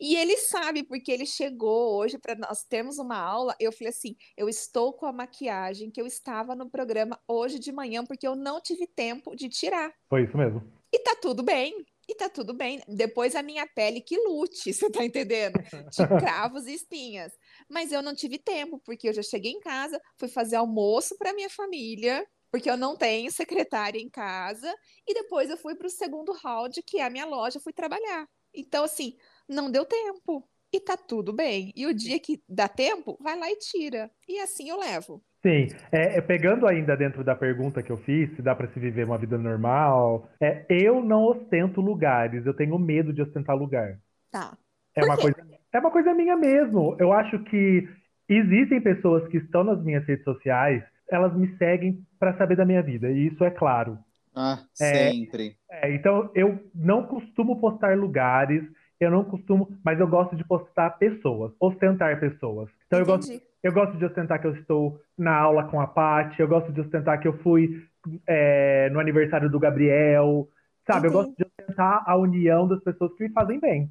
[0.01, 3.55] E ele sabe, porque ele chegou hoje para nós termos uma aula.
[3.61, 7.73] Eu falei assim: eu estou com a maquiagem que eu estava no programa hoje de
[7.73, 9.93] manhã, porque eu não tive tempo de tirar.
[10.09, 10.63] Foi isso mesmo.
[10.93, 11.85] E tá tudo bem.
[12.09, 12.83] E tá tudo bem.
[12.89, 15.61] Depois a minha pele que lute, você tá entendendo?
[15.63, 17.33] De cravos e espinhas.
[17.69, 21.33] Mas eu não tive tempo, porque eu já cheguei em casa, fui fazer almoço para
[21.33, 24.73] minha família, porque eu não tenho secretária em casa,
[25.07, 28.27] e depois eu fui para o segundo round, que é a minha loja, fui trabalhar.
[28.55, 29.17] Então, assim,
[29.49, 30.49] não deu tempo.
[30.73, 31.73] E tá tudo bem.
[31.75, 34.09] E o dia que dá tempo, vai lá e tira.
[34.29, 35.21] E assim eu levo.
[35.43, 38.79] Sim, é, é, pegando ainda dentro da pergunta que eu fiz, se dá pra se
[38.79, 43.99] viver uma vida normal, é, eu não ostento lugares, eu tenho medo de ostentar lugar.
[44.31, 44.57] Tá.
[44.95, 45.37] É uma coisa,
[45.73, 46.95] é uma coisa minha mesmo.
[47.01, 47.89] Eu acho que
[48.29, 52.83] existem pessoas que estão nas minhas redes sociais, elas me seguem para saber da minha
[52.83, 53.99] vida, e isso é claro.
[54.37, 55.11] Ah, É.
[55.11, 55.57] sempre.
[55.69, 58.63] É, então eu não costumo postar lugares,
[59.01, 62.71] eu não costumo, mas eu gosto de postar pessoas, ostentar pessoas.
[62.87, 63.43] Então eu gosto, Entendi.
[63.63, 66.81] eu gosto de ostentar que eu estou na aula com a Paty, eu gosto de
[66.81, 67.83] ostentar que eu fui
[68.27, 70.49] é, no aniversário do Gabriel,
[70.87, 71.09] sabe?
[71.09, 73.91] Eu gosto de ostentar a união das pessoas que me fazem bem.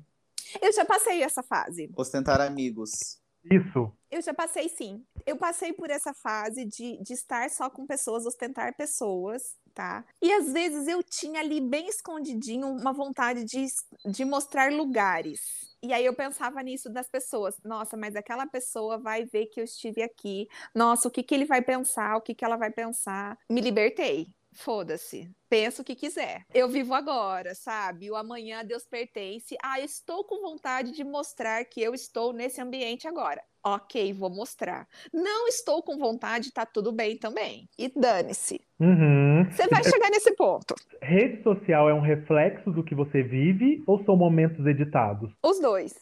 [0.62, 1.92] Eu já passei essa fase.
[1.98, 3.20] Ostentar amigos.
[3.50, 3.92] Isso.
[4.12, 5.06] Eu já passei, sim.
[5.26, 10.04] Eu passei por essa fase de, de estar só com pessoas, ostentar pessoas, tá?
[10.22, 13.68] E às vezes eu tinha ali bem escondidinho uma vontade de,
[14.06, 15.70] de mostrar lugares.
[15.82, 17.56] E aí eu pensava nisso das pessoas.
[17.64, 20.48] Nossa, mas aquela pessoa vai ver que eu estive aqui.
[20.76, 22.18] Nossa, o que, que ele vai pensar?
[22.18, 23.38] O que, que ela vai pensar?
[23.50, 24.28] Me libertei.
[24.54, 25.32] Foda-se.
[25.50, 26.44] Pensa o que quiser.
[26.54, 28.10] Eu vivo agora, sabe?
[28.12, 29.56] O amanhã a Deus pertence.
[29.64, 33.42] Ah, eu estou com vontade de mostrar que eu estou nesse ambiente agora.
[33.64, 34.88] Ok, vou mostrar.
[35.14, 37.68] Não estou com vontade, tá tudo bem também.
[37.78, 38.62] E dane-se.
[38.80, 39.50] Uhum.
[39.52, 40.76] Você vai chegar nesse ponto.
[41.02, 45.32] Rede social é um reflexo do que você vive ou são momentos editados?
[45.44, 45.94] Os dois.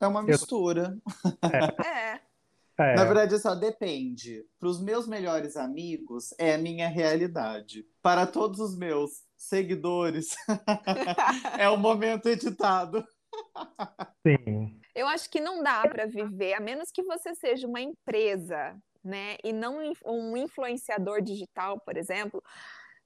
[0.00, 0.96] É uma mistura.
[1.42, 2.14] É.
[2.14, 2.20] É,
[2.78, 4.44] Na verdade, só depende.
[4.58, 7.84] Para os meus melhores amigos, é a minha realidade.
[8.02, 10.34] Para todos os meus seguidores,
[11.58, 13.04] é o momento editado.
[14.26, 14.78] sim.
[14.94, 19.36] Eu acho que não dá para viver, a menos que você seja uma empresa, né?
[19.44, 22.42] E não um influenciador digital, por exemplo.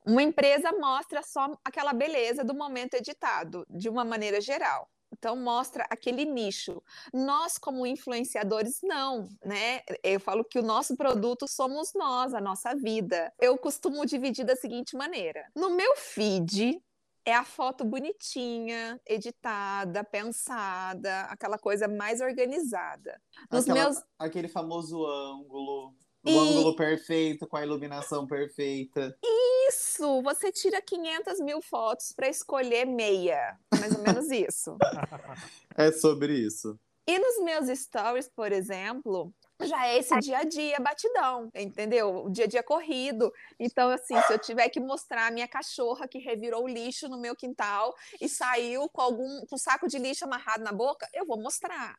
[0.06, 4.88] Uma empresa mostra só aquela beleza do momento editado, de uma maneira geral.
[5.12, 6.82] Então mostra aquele nicho.
[7.12, 9.80] Nós, como influenciadores, não, né?
[10.02, 13.32] Eu falo que o nosso produto somos nós, a nossa vida.
[13.38, 16.80] Eu costumo dividir da seguinte maneira: no meu feed
[17.24, 23.20] é a foto bonitinha, editada, pensada, aquela coisa mais organizada.
[23.50, 25.94] Nos Aquela- meus Aquele famoso ângulo.
[26.24, 29.16] O E- ângulo perfeito, com a iluminação perfeita.
[29.68, 34.76] Isso, você tira 500 mil fotos para escolher meia, mais ou menos isso.
[35.76, 36.78] É sobre isso.
[37.06, 42.26] E nos meus stories, por exemplo, já é esse dia a dia batidão, entendeu?
[42.26, 43.32] O dia a dia corrido.
[43.58, 47.18] Então, assim, se eu tiver que mostrar a minha cachorra que revirou o lixo no
[47.20, 51.24] meu quintal e saiu com algum com um saco de lixo amarrado na boca, eu
[51.24, 51.96] vou mostrar.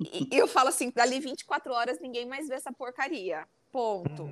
[0.00, 3.46] E e eu falo assim, dali 24 horas ninguém mais vê essa porcaria.
[3.70, 4.30] Ponto.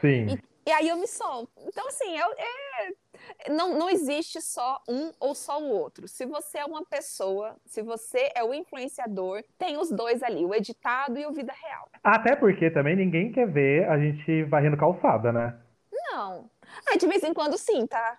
[0.00, 0.38] Sim.
[0.66, 1.50] E aí eu me solto.
[1.66, 6.08] Então, assim, eu- é- não, não existe só um ou só o outro.
[6.08, 10.54] Se você é uma pessoa, se você é o influenciador, tem os dois ali, o
[10.54, 11.88] editado e o vida real.
[12.02, 15.56] Até porque também ninguém quer ver a gente varrendo calçada, né?
[15.92, 16.50] Não.
[16.86, 18.18] Ah, de vez em quando sim, tá?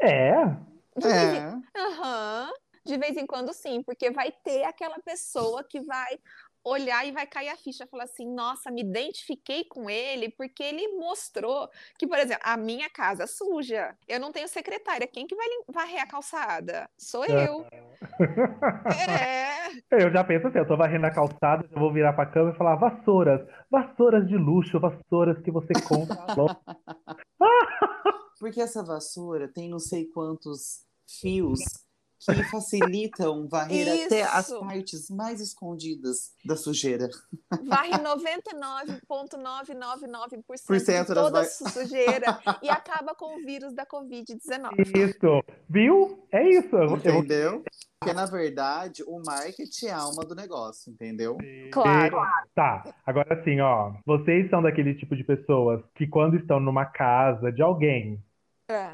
[0.00, 0.08] É.
[0.08, 0.42] É.
[0.96, 1.36] Em...
[1.38, 1.54] É.
[1.76, 2.52] Aham.
[2.84, 6.18] De vez em quando sim, porque vai ter aquela pessoa que vai
[6.64, 10.88] olhar e vai cair a ficha, falar assim, nossa, me identifiquei com ele porque ele
[10.96, 11.68] mostrou
[11.98, 16.02] que, por exemplo, a minha casa suja, eu não tenho secretária, quem que vai varrer
[16.02, 16.88] a calçada?
[16.96, 17.66] Sou eu.
[17.70, 17.94] É.
[19.90, 22.58] Eu já penso assim, eu tô varrendo a calçada, eu vou virar pra câmera e
[22.58, 26.16] falar vassouras, vassouras de luxo, vassouras que você compra.
[26.36, 26.56] logo."
[28.38, 31.60] Porque essa vassoura tem não sei quantos fios
[32.18, 34.60] que facilitam varrer até as Isso.
[34.60, 37.08] partes mais escondidas da sujeira.
[37.66, 44.72] Varre 99,999% Por de toda a sujeira e acaba com o vírus da Covid-19.
[44.96, 45.42] Isso.
[45.68, 46.26] Viu?
[46.32, 46.74] É isso.
[46.76, 47.62] Eu- eu- Entendeu?
[48.00, 51.38] Porque, na verdade, o marketing é a alma do negócio, entendeu?
[51.72, 52.16] Claro.
[52.54, 53.94] Tá, agora sim, ó.
[54.04, 58.22] Vocês são daquele tipo de pessoas que quando estão numa casa de alguém,
[58.68, 58.90] É.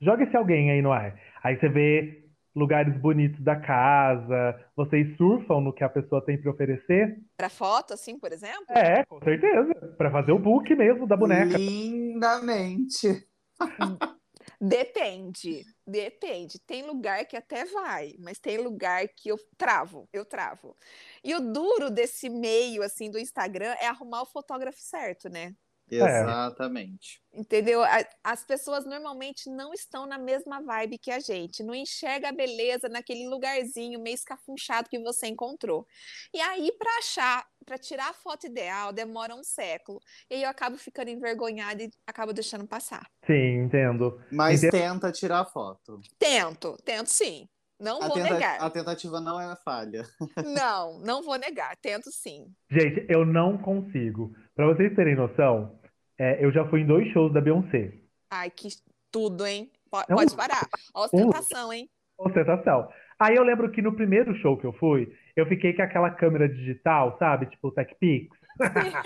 [0.00, 1.16] joga esse alguém aí no ar.
[1.42, 2.24] Aí você vê
[2.58, 7.18] lugares bonitos da casa, vocês surfam no que a pessoa tem pra oferecer?
[7.36, 8.66] Para foto, assim, por exemplo?
[8.68, 9.74] É, com certeza.
[9.96, 11.56] Pra fazer o book mesmo da boneca.
[11.56, 13.26] Lindamente.
[14.60, 16.58] Depende, depende.
[16.58, 20.76] Tem lugar que até vai, mas tem lugar que eu travo, eu travo.
[21.22, 25.54] E o duro desse meio, assim, do Instagram é arrumar o fotógrafo certo, né?
[25.96, 27.20] Exatamente.
[27.32, 27.82] Entendeu?
[27.82, 32.32] A- As pessoas normalmente não estão na mesma vibe que a gente, não enxerga a
[32.32, 35.86] beleza naquele lugarzinho meio escafunchado que você encontrou.
[36.34, 40.00] E aí, para achar, para tirar a foto ideal, demora um século.
[40.30, 43.06] E aí eu acabo ficando envergonhada e acabo deixando passar.
[43.26, 44.20] Sim, entendo.
[44.32, 44.80] Mas Entendo.
[44.80, 46.00] tenta tirar foto.
[46.18, 47.48] Tento, tento sim.
[47.80, 48.60] Não A, vou negar.
[48.60, 50.04] a tentativa não é falha.
[50.44, 51.76] Não, não vou negar.
[51.76, 52.52] Tento sim.
[52.68, 54.34] Gente, eu não consigo.
[54.56, 55.77] Pra vocês terem noção,
[56.18, 57.92] é, eu já fui em dois shows da Beyoncé.
[58.30, 58.68] Ai, que
[59.10, 59.70] tudo, hein?
[59.90, 60.66] Po- É Pode parar.
[60.94, 61.88] Ó, Ostentação, hein?
[62.18, 62.88] Ostentação.
[63.18, 66.48] Aí eu lembro que no primeiro show que eu fui, eu fiquei com aquela câmera
[66.48, 67.46] digital, sabe?
[67.46, 68.28] Tipo o TechPix.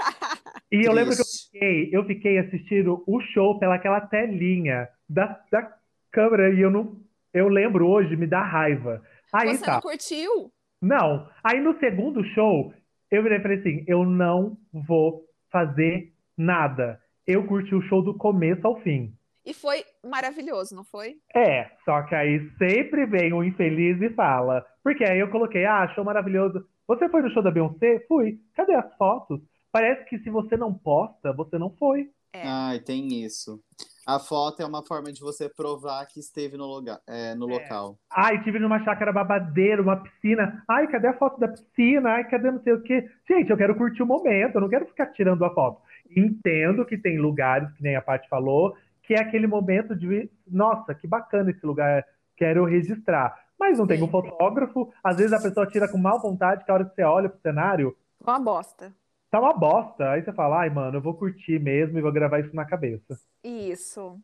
[0.70, 5.70] E eu lembro que eu fiquei, eu fiquei assistindo o show pelaquela telinha da, da
[6.11, 6.96] câmera e eu não.
[7.35, 9.03] Eu lembro hoje, me dá raiva.
[9.35, 9.75] Aí Você tá.
[9.75, 10.51] não curtiu?
[10.81, 11.29] Não.
[11.44, 12.72] Aí no segundo show,
[13.11, 17.01] eu virei e falei assim: eu não vou fazer nada.
[17.27, 19.12] Eu curti o show do começo ao fim.
[19.45, 21.16] E foi maravilhoso, não foi?
[21.35, 24.64] É, só que aí sempre vem o infeliz e fala.
[24.85, 26.64] Porque aí eu coloquei, ah, show maravilhoso.
[26.87, 28.05] Você foi no show da Beyoncé?
[28.07, 28.38] Fui.
[28.55, 29.40] Cadê as fotos?
[29.73, 32.09] Parece que se você não posta, você não foi.
[32.33, 32.42] É.
[32.47, 33.61] Ai, tem isso.
[34.07, 37.55] A foto é uma forma de você provar que esteve no, lugar, é, no É.
[37.55, 37.97] local.
[38.11, 40.62] Ai, tive numa chácara babadeira, uma piscina.
[40.68, 42.11] Ai, cadê a foto da piscina?
[42.11, 43.09] Ai, cadê não sei o quê?
[43.29, 45.81] Gente, eu quero curtir o momento, eu não quero ficar tirando a foto.
[46.16, 50.94] Entendo que tem lugares, que nem a Paty falou, que é aquele momento de, nossa,
[50.94, 52.05] que bacana esse lugar,
[52.37, 53.38] quero registrar.
[53.59, 56.75] Mas não tem um fotógrafo, às vezes a pessoa tira com má vontade, que a
[56.75, 58.92] hora que você olha pro cenário, Uma bosta.
[59.31, 60.11] tá uma bosta.
[60.11, 63.18] Aí você fala, ai, mano, eu vou curtir mesmo e vou gravar isso na cabeça.
[63.44, 64.20] Isso.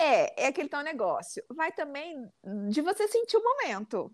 [0.00, 1.42] É, é aquele tal negócio.
[1.56, 2.28] Vai também
[2.70, 4.12] de você sentir o momento.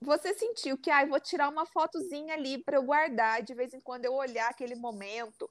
[0.00, 3.80] Você sentiu que, ai, vou tirar uma fotozinha ali para eu guardar, de vez em
[3.80, 5.48] quando eu olhar aquele momento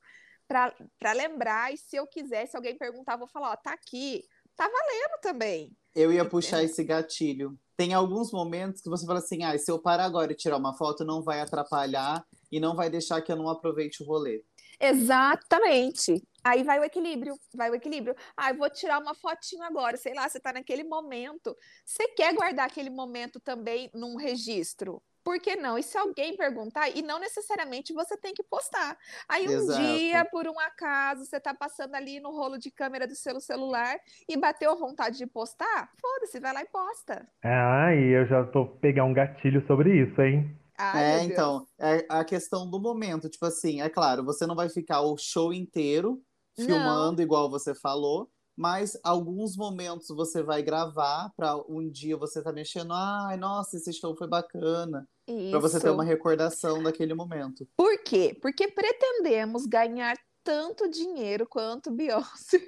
[0.48, 4.24] para lembrar, e se eu quiser, se alguém perguntar, vou falar, ó, tá aqui,
[4.56, 5.72] tá valendo também.
[5.96, 7.58] Eu ia puxar esse gatilho.
[7.76, 10.76] Tem alguns momentos que você fala assim: ah, se eu parar agora e tirar uma
[10.76, 14.44] foto, não vai atrapalhar e não vai deixar que eu não aproveite o rolê.
[14.80, 16.22] Exatamente.
[16.44, 18.16] Aí vai o equilíbrio, vai o equilíbrio.
[18.36, 21.56] Ah, eu vou tirar uma fotinho agora, sei lá, você está naquele momento.
[21.86, 25.02] Você quer guardar aquele momento também num registro?
[25.24, 25.78] Por que não?
[25.78, 28.98] E se alguém perguntar, e não necessariamente você tem que postar.
[29.28, 29.82] Aí um Exato.
[29.82, 33.98] dia, por um acaso, você está passando ali no rolo de câmera do seu celular
[34.28, 37.28] e bateu a vontade de postar, foda-se, vai lá e posta.
[37.44, 40.58] Ai, eu já tô pegar um gatilho sobre isso, hein?
[40.78, 43.30] Ai, é, então, é a questão do momento.
[43.30, 46.22] Tipo assim, é claro, você não vai ficar o show inteiro
[46.58, 46.66] Não.
[46.66, 52.52] filmando, igual você falou, mas alguns momentos você vai gravar para um dia você tá
[52.52, 52.94] mexendo.
[52.94, 55.08] Ai, nossa, esse show foi bacana.
[55.50, 57.68] Pra você ter uma recordação daquele momento.
[57.78, 58.38] Por quê?
[58.42, 62.60] Porque pretendemos ganhar tanto dinheiro quanto Beyoncé.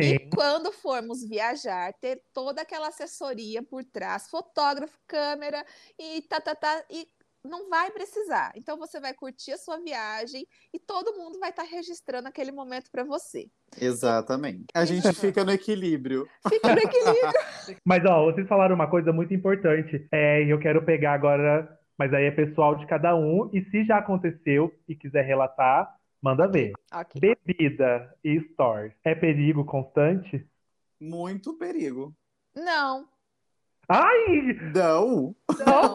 [0.00, 0.30] E Sim.
[0.34, 5.64] quando formos viajar, ter toda aquela assessoria por trás, fotógrafo, câmera
[5.98, 7.06] e tá, tá, tá, e
[7.44, 8.52] não vai precisar.
[8.54, 12.90] Então você vai curtir a sua viagem e todo mundo vai estar registrando aquele momento
[12.90, 13.48] para você.
[13.80, 14.66] Exatamente.
[14.74, 16.28] A gente fica no equilíbrio.
[16.48, 17.80] Fica no equilíbrio.
[17.84, 22.12] Mas, ó, vocês falaram uma coisa muito importante, é, e eu quero pegar agora, mas
[22.12, 26.72] aí é pessoal de cada um, e se já aconteceu e quiser relatar, manda ver.
[26.92, 27.20] ok.
[27.20, 30.44] Bebida e stores é perigo constante?
[31.00, 32.14] Muito perigo.
[32.54, 33.08] Não,
[33.88, 34.58] Ai!
[34.74, 35.34] Não,
[35.66, 35.94] Não!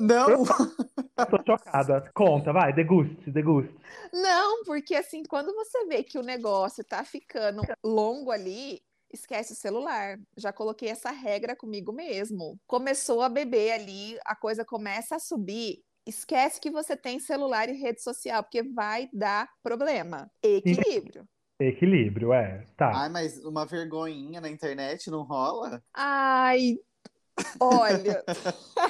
[0.00, 0.44] Não.
[0.44, 2.10] Tô chocada.
[2.14, 3.74] Conta, vai, deguste, deguste.
[4.12, 8.80] não, porque assim, quando você vê que o negócio tá ficando longo ali,
[9.12, 10.18] esquece o celular.
[10.36, 12.58] Já coloquei essa regra comigo mesmo.
[12.66, 15.82] Começou a beber ali, a coisa começa a subir.
[16.06, 20.30] Esquece que você tem celular e rede social, porque vai dar problema.
[20.42, 21.26] Equilíbrio.
[21.60, 22.64] Equilíbrio, é.
[22.76, 22.92] Tá.
[22.94, 25.82] Ai, mas uma vergonhinha na internet não rola?
[25.92, 26.76] Ai,
[27.60, 28.24] olha.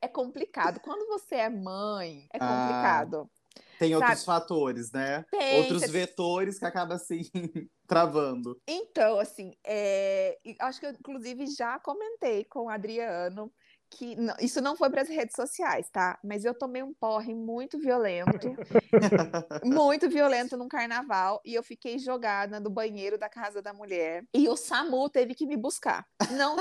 [0.00, 0.80] É complicado.
[0.80, 3.30] Quando você é mãe, é Ah, complicado.
[3.78, 4.24] Tem outros Sabe?
[4.24, 5.24] fatores, né?
[5.30, 7.22] Tem, outros você- vetores que acabam assim
[7.88, 8.60] travando.
[8.68, 13.52] Então, assim, é, acho que eu, inclusive, já comentei com o Adriano
[13.90, 16.18] que não- isso não foi para as redes sociais, tá?
[16.22, 18.54] Mas eu tomei um porre muito violento,
[19.64, 24.24] muito violento num carnaval, e eu fiquei jogada no banheiro da casa da mulher.
[24.34, 26.06] E o SAMU teve que me buscar.
[26.32, 26.56] Não,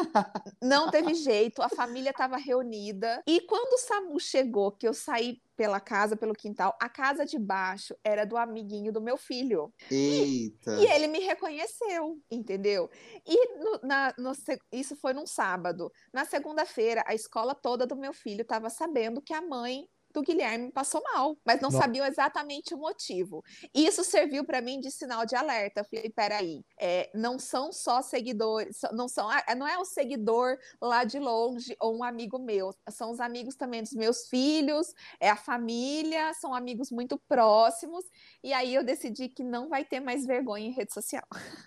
[0.61, 3.21] não teve jeito, a família estava reunida.
[3.27, 7.39] E quando o SAMU chegou, que eu saí pela casa, pelo quintal, a casa de
[7.39, 9.73] baixo era do amiguinho do meu filho.
[9.89, 10.75] Eita.
[10.81, 12.89] E ele me reconheceu, entendeu?
[13.25, 14.31] E no- na- no
[14.71, 15.91] isso foi num sábado.
[16.13, 20.71] Na segunda-feira, a escola toda do meu filho estava sabendo que a mãe do Guilherme
[20.71, 21.83] passou mal, mas não Nossa.
[21.83, 23.43] sabiam exatamente o motivo.
[23.73, 25.81] Isso serviu para mim de sinal de alerta.
[25.81, 30.57] Eu falei, peraí, é, não são só seguidores, não são, ah, não é o seguidor
[30.81, 35.29] lá de longe ou um amigo meu, são os amigos também dos meus filhos, é
[35.29, 38.05] a família, são amigos muito próximos.
[38.41, 41.23] E aí eu decidi que não vai ter mais vergonha em rede social.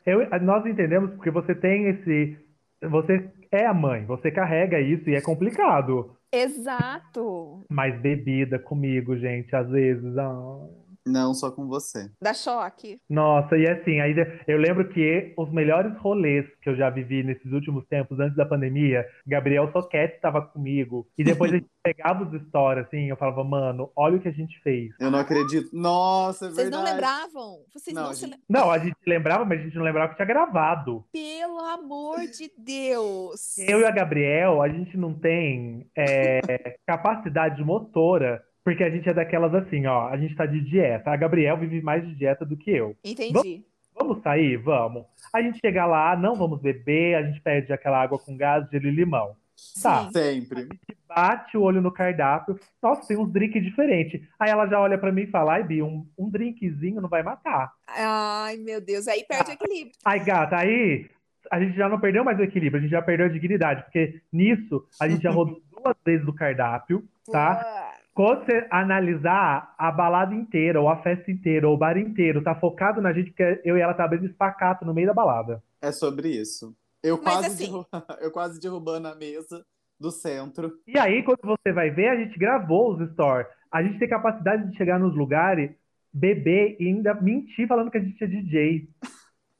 [0.06, 2.47] Eu- nós entendemos porque você tem esse.
[2.82, 6.16] Você é a mãe, você carrega isso e é complicado.
[6.32, 7.64] Exato.
[7.70, 10.16] Mas bebida comigo, gente, às vezes.
[10.16, 10.87] ah.
[11.08, 12.10] Não só com você.
[12.20, 12.98] Dá choque.
[13.08, 14.14] Nossa, e assim, aí
[14.46, 18.44] eu lembro que os melhores rolês que eu já vivi nesses últimos tempos, antes da
[18.46, 21.06] pandemia, Gabriel Soquete estava comigo.
[21.16, 24.32] E depois a gente pegava os stories, assim, eu falava, mano, olha o que a
[24.32, 24.90] gente fez.
[25.00, 25.70] Eu não acredito.
[25.72, 26.94] Nossa, é Vocês não verdade.
[26.94, 27.58] lembravam?
[27.72, 29.84] Vocês Não, não, a se gente- lem- Não, a gente lembrava, mas a gente não
[29.84, 31.04] lembrava que tinha gravado.
[31.12, 33.56] Pelo amor de Deus.
[33.58, 36.40] Eu e a Gabriel, a gente não tem é,
[36.86, 41.10] capacidade motora, porque a gente é daquelas assim, ó, a gente tá de dieta.
[41.10, 42.94] A Gabriel vive mais de dieta do que eu.
[43.02, 43.64] Entendi.
[43.94, 44.58] Vamos sair?
[44.58, 45.06] Vamos.
[45.32, 48.86] A gente chega lá, não vamos beber, a gente pede aquela água com gás, gelo
[48.86, 49.34] e limão.
[49.82, 50.04] Tá.
[50.04, 50.12] Sim.
[50.12, 50.68] Sempre.
[51.08, 54.20] Bate o olho no cardápio, nossa, tem uns drinks diferentes.
[54.38, 57.22] Aí ela já olha pra mim e fala, ai, Bi, um, um drinkzinho não vai
[57.22, 57.72] matar.
[57.86, 59.08] Ai, meu Deus.
[59.08, 59.94] Aí perde o equilíbrio.
[60.04, 61.08] Aí, gata, aí
[61.50, 64.20] a gente já não perdeu mais o equilíbrio, a gente já perdeu a dignidade, porque
[64.30, 67.02] nisso a gente já rodou duas vezes o cardápio,
[67.32, 67.96] tá?
[68.18, 72.52] Quando você analisar a balada inteira, ou a festa inteira, ou o bar inteiro, tá
[72.52, 75.62] focado na gente, porque eu e ela tá abrindo espacato no meio da balada.
[75.80, 76.76] É sobre isso.
[77.00, 77.86] Eu Mas quase, assim- derru-
[78.20, 79.64] eu quase derrubando a mesa
[80.00, 80.80] do centro.
[80.84, 83.46] E aí, quando você vai ver, a gente gravou os stories.
[83.70, 85.70] A gente tem capacidade de chegar nos lugares,
[86.12, 88.88] beber e ainda mentir falando que a gente é DJ.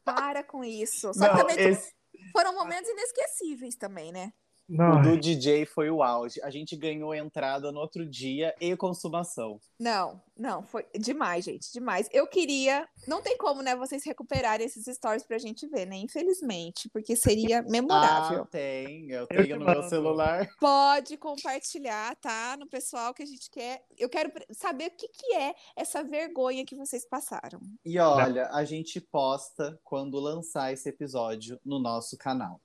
[0.05, 1.15] para com isso.
[1.15, 1.93] Só que Não, também esse-
[2.33, 4.33] foram momentos inesquecíveis também, né?
[4.69, 6.41] O Não, do DJ foi o auge.
[6.43, 9.59] A gente ganhou entrada no outro dia e consumação.
[9.81, 12.09] Não, não, foi demais, gente, demais.
[12.13, 15.97] Eu queria, não tem como, né, vocês recuperarem esses stories pra gente ver, né?
[15.97, 18.43] Infelizmente, porque seria memorável.
[18.43, 19.11] Ah, tem.
[19.11, 20.47] Eu tenho te no meu celular.
[20.61, 22.57] Pode compartilhar, tá?
[22.59, 23.83] No pessoal que a gente quer.
[23.97, 27.61] Eu quero saber o que, que é essa vergonha que vocês passaram.
[27.85, 32.61] E olha, a gente posta quando lançar esse episódio no nosso canal.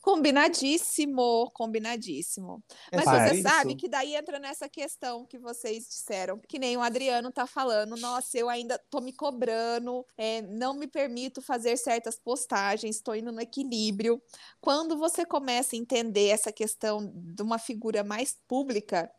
[0.00, 2.62] Combinadíssimo, combinadíssimo.
[2.90, 3.48] É Mas você isso.
[3.48, 7.96] sabe que daí entra nessa questão que vocês disseram, que nem o Adriano tá falando,
[7.96, 13.32] nossa, eu ainda tô me cobrando, é, não me permito fazer certas postagens, estou indo
[13.32, 14.20] no equilíbrio.
[14.60, 19.10] Quando você começa a entender essa questão de uma figura mais pública,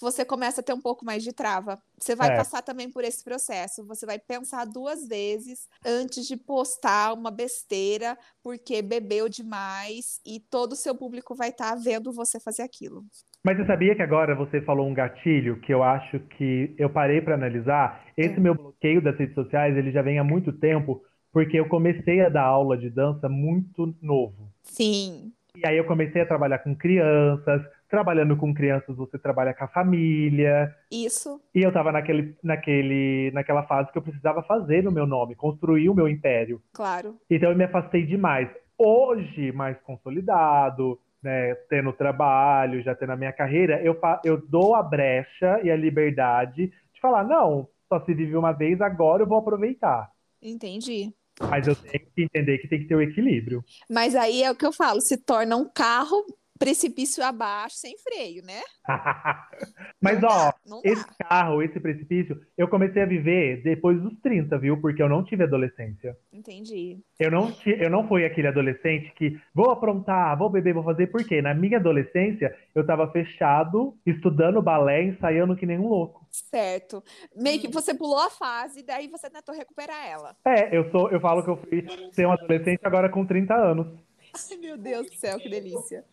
[0.00, 1.78] você começa a ter um pouco mais de trava.
[1.98, 2.36] Você vai É.
[2.36, 3.84] passar também por esse processo.
[3.86, 10.72] Você vai pensar duas vezes antes de postar uma besteira porque bebeu demais e todo
[10.72, 13.04] o seu público vai estar vendo você fazer aquilo.
[13.44, 17.20] Mas você sabia que agora você falou um gatilho que eu acho que eu parei
[17.20, 18.04] para analisar?
[18.16, 18.42] Esse Hum.
[18.42, 22.28] meu bloqueio das redes sociais, ele já vem há muito tempo, porque eu comecei a
[22.28, 24.50] dar aula de dança muito novo.
[24.62, 27.62] Sim, E aí eu comecei a trabalhar com crianças.
[27.88, 30.74] Trabalhando com crianças, você trabalha com a família.
[30.90, 31.40] isso.
[31.54, 35.88] E eu tava naquele, naquele, naquela fase que eu precisava fazer no meu nome, construir
[35.88, 36.60] o meu império.
[36.72, 37.16] Claro.
[37.30, 38.48] Então eu me afastei demais.
[38.78, 44.82] Hoje, mais consolidado, né, tendo trabalho, já tendo a minha carreira, eu, eu dou a
[44.82, 49.38] brecha e a liberdade de falar, não, só se vive uma vez, agora eu vou
[49.38, 50.10] aproveitar.
[50.42, 51.12] Entendi.
[51.40, 53.64] Mas eu tenho que entender que tem que ter o equilíbrio.
[53.90, 56.24] Mas aí é o que eu falo, se torna um carro
[56.58, 58.60] precipício abaixo sem freio, né?
[60.00, 60.90] Mas Não ó, dá, não dá.
[60.90, 64.80] esse carro, esse precipício, eu comecei a viver depois dos 30, viu?
[64.80, 66.16] Porque eu não tive adolescência.
[66.32, 67.00] Entendi.
[67.18, 71.24] Eu não, eu não fui aquele adolescente que vou aprontar, vou beber, vou fazer, por
[71.24, 71.40] quê?
[71.40, 76.26] Na minha adolescência, eu tava fechado, estudando balé, ensaiando que nem um louco.
[76.30, 77.02] Certo.
[77.34, 80.36] Meio que você pulou a fase, daí você tentou recuperar ela.
[80.44, 83.86] É, eu sou, eu falo que eu fui ser um adolescente agora com 30 anos.
[84.50, 86.04] Ai, meu Deus do céu, que delícia.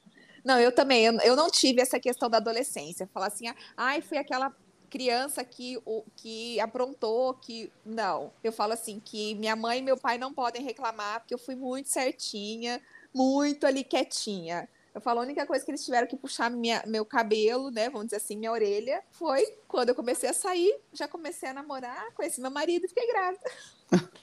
[0.44, 3.10] Não, eu também, eu, eu não tive essa questão da adolescência.
[3.14, 4.54] Falar assim, ah, ai, fui aquela
[4.90, 7.72] criança que, o, que aprontou, que.
[7.86, 8.32] Não.
[8.44, 11.56] Eu falo assim, que minha mãe e meu pai não podem reclamar, porque eu fui
[11.56, 12.80] muito certinha,
[13.14, 14.70] muito ali quietinha.
[14.94, 17.90] Eu falo, a única coisa que eles tiveram que puxar minha, meu cabelo, né?
[17.90, 22.12] Vamos dizer assim, minha orelha, foi quando eu comecei a sair, já comecei a namorar,
[22.14, 23.50] conheci meu marido e fiquei grávida.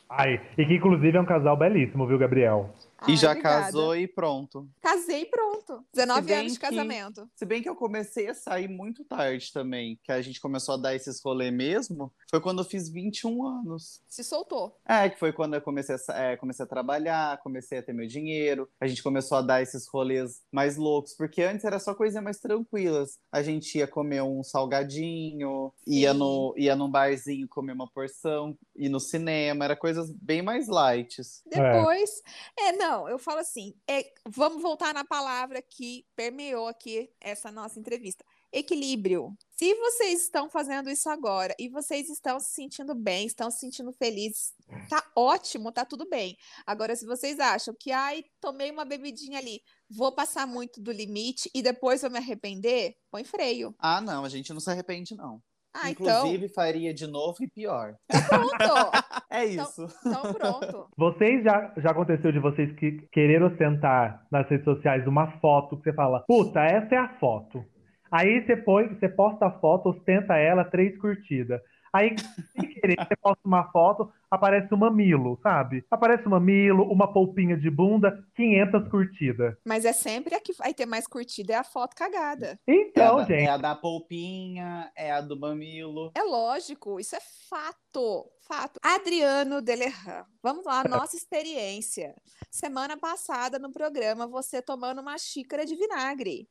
[0.08, 2.72] Ai, e que inclusive é um casal belíssimo, viu, Gabriel?
[3.08, 3.64] E Ai, já obrigada.
[3.66, 4.68] casou e pronto.
[4.80, 5.84] Casei e pronto.
[5.94, 7.28] 19 bem anos de que- casamento.
[7.34, 10.78] Se bem que eu comecei a sair muito tarde também, que a gente começou a
[10.78, 14.02] dar esses rolê mesmo, foi quando eu fiz 21 anos.
[14.08, 14.76] Se soltou.
[14.86, 18.06] É, que foi quando eu comecei a, é, comecei a trabalhar, comecei a ter meu
[18.06, 22.20] dinheiro, a gente começou a dar esses rolês mais loucos, porque antes era só coisa
[22.20, 23.18] mais tranquilas.
[23.32, 28.88] A gente ia comer um salgadinho, ia, no, ia num barzinho comer uma porção, ir
[28.88, 31.16] no cinema, era coisas bem mais light.
[31.46, 32.10] Depois,
[32.58, 32.72] é.
[32.72, 38.24] não, eu falo assim, é, vamos voltar na palavra que permeou aqui essa nossa entrevista.
[38.52, 39.36] Equilíbrio.
[39.52, 43.92] Se vocês estão fazendo isso agora e vocês estão se sentindo bem, estão se sentindo
[43.92, 44.52] felizes,
[44.88, 46.36] tá ótimo, tá tudo bem.
[46.66, 51.50] Agora, se vocês acham que, ai, tomei uma bebidinha ali, vou passar muito do limite
[51.54, 53.74] e depois vou me arrepender, põe freio.
[53.78, 55.40] Ah, não, a gente não se arrepende, não.
[55.74, 57.94] Ah, então, Inclusive, faria de novo e pior.
[58.28, 58.50] pronto.
[59.32, 59.86] É Então- isso.
[60.04, 60.86] Então, pronto.
[60.96, 65.84] Vocês já, já aconteceu de vocês que querer ostentar nas redes sociais uma foto que
[65.84, 67.64] você fala, puta, essa é a foto.
[68.10, 71.60] Aí você põe, você posta a foto, ostenta ela, três curtidas.
[71.92, 72.14] Aí,
[72.52, 75.84] sem querer, você posta uma foto, aparece um mamilo, sabe?
[75.90, 79.56] Aparece um mamilo, uma polpinha de bunda, 500 curtidas.
[79.66, 82.58] Mas é sempre a que vai ter mais curtida, é a foto cagada.
[82.66, 86.12] É Então, a, da- gente, é a da polpinha, é a do mamilo.
[86.14, 88.78] É lógico, isso é fato, fato.
[88.82, 92.14] Adriano Delerran, vamos lá, nossa experiência.
[92.50, 96.48] Semana passada no programa, você tomando uma xícara de vinagre.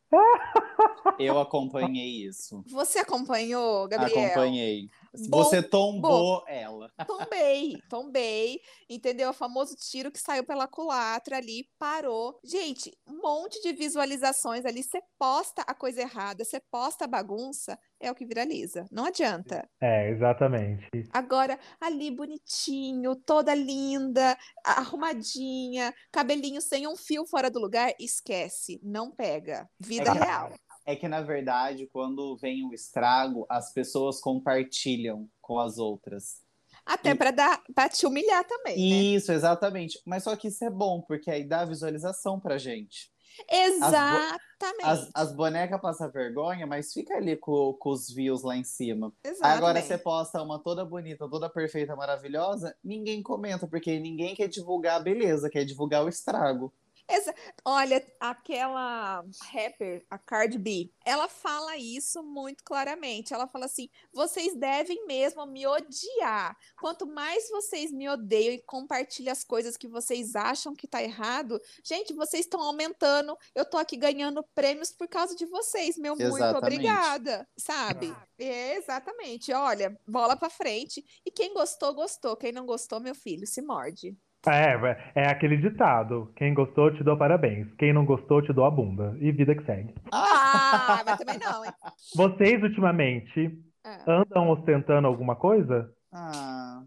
[1.18, 2.64] Eu acompanhei isso.
[2.68, 4.26] Você acompanhou, Gabriel?
[4.28, 4.90] Acompanhei.
[5.28, 6.92] Bom, Você tombou ela.
[7.08, 9.30] Tombei, tombei, entendeu?
[9.30, 12.40] O famoso tiro que saiu pela culatra ali, parou.
[12.44, 14.84] Gente, um monte de visualizações ali.
[14.84, 18.86] Você posta a coisa errada, você posta a bagunça, é o que viraliza.
[18.92, 19.68] Não adianta.
[19.82, 20.88] é, exatamente.
[21.12, 29.12] Agora, ali bonitinho, toda linda, arrumadinha, cabelinho sem um fio fora do lugar, esquece, não
[29.12, 29.68] pega.
[29.80, 30.54] Vida É real.
[30.90, 36.42] É que, na verdade, quando vem o estrago, as pessoas compartilham com as outras.
[36.84, 38.96] Até para dar, para te humilhar também, né?
[38.96, 40.02] Isso, exatamente.
[40.04, 43.12] Mas só que isso é bom, porque aí dá visualização pra gente.
[43.48, 44.84] Exatamente.
[44.84, 49.14] As, as bonecas passam vergonha, mas fica ali com, com os views lá em cima.
[49.24, 49.58] Exatamente.
[49.58, 55.00] agora você posta uma toda bonita, toda perfeita, maravilhosa, ninguém comenta, porque ninguém quer divulgar
[55.00, 56.74] a beleza, quer divulgar o estrago.
[57.10, 57.34] Exa
[57.66, 63.34] Olha, aquela rapper, a Cardi B, ela fala isso muito claramente.
[63.34, 66.56] Ela fala assim: vocês devem mesmo me odiar.
[66.80, 71.60] Quanto mais vocês me odeiam e compartilham as coisas que vocês acham que tá errado,
[71.84, 73.38] gente, vocês estão aumentando.
[73.56, 75.98] Eu tô aqui ganhando prêmios por causa de vocês.
[75.98, 76.42] Meu Exatamente.
[76.42, 78.16] muito obrigada, sabe?
[78.38, 79.52] É, exatamente.
[79.52, 81.04] Olha, bola pra frente.
[81.26, 82.38] E quem gostou, gostou.
[82.38, 84.18] Quem não gostou, meu filho, se morde.
[84.48, 86.32] É, é aquele ditado.
[86.36, 87.68] Quem gostou, te dou parabéns.
[87.78, 89.16] Quem não gostou, te dou a bunda.
[89.20, 89.94] E vida que segue.
[90.12, 91.72] Ah, mas também não, hein?
[92.16, 93.52] Vocês, ultimamente,
[93.86, 94.04] Ah.
[94.08, 95.92] andam ostentando alguma coisa?
[96.14, 96.84] Ah,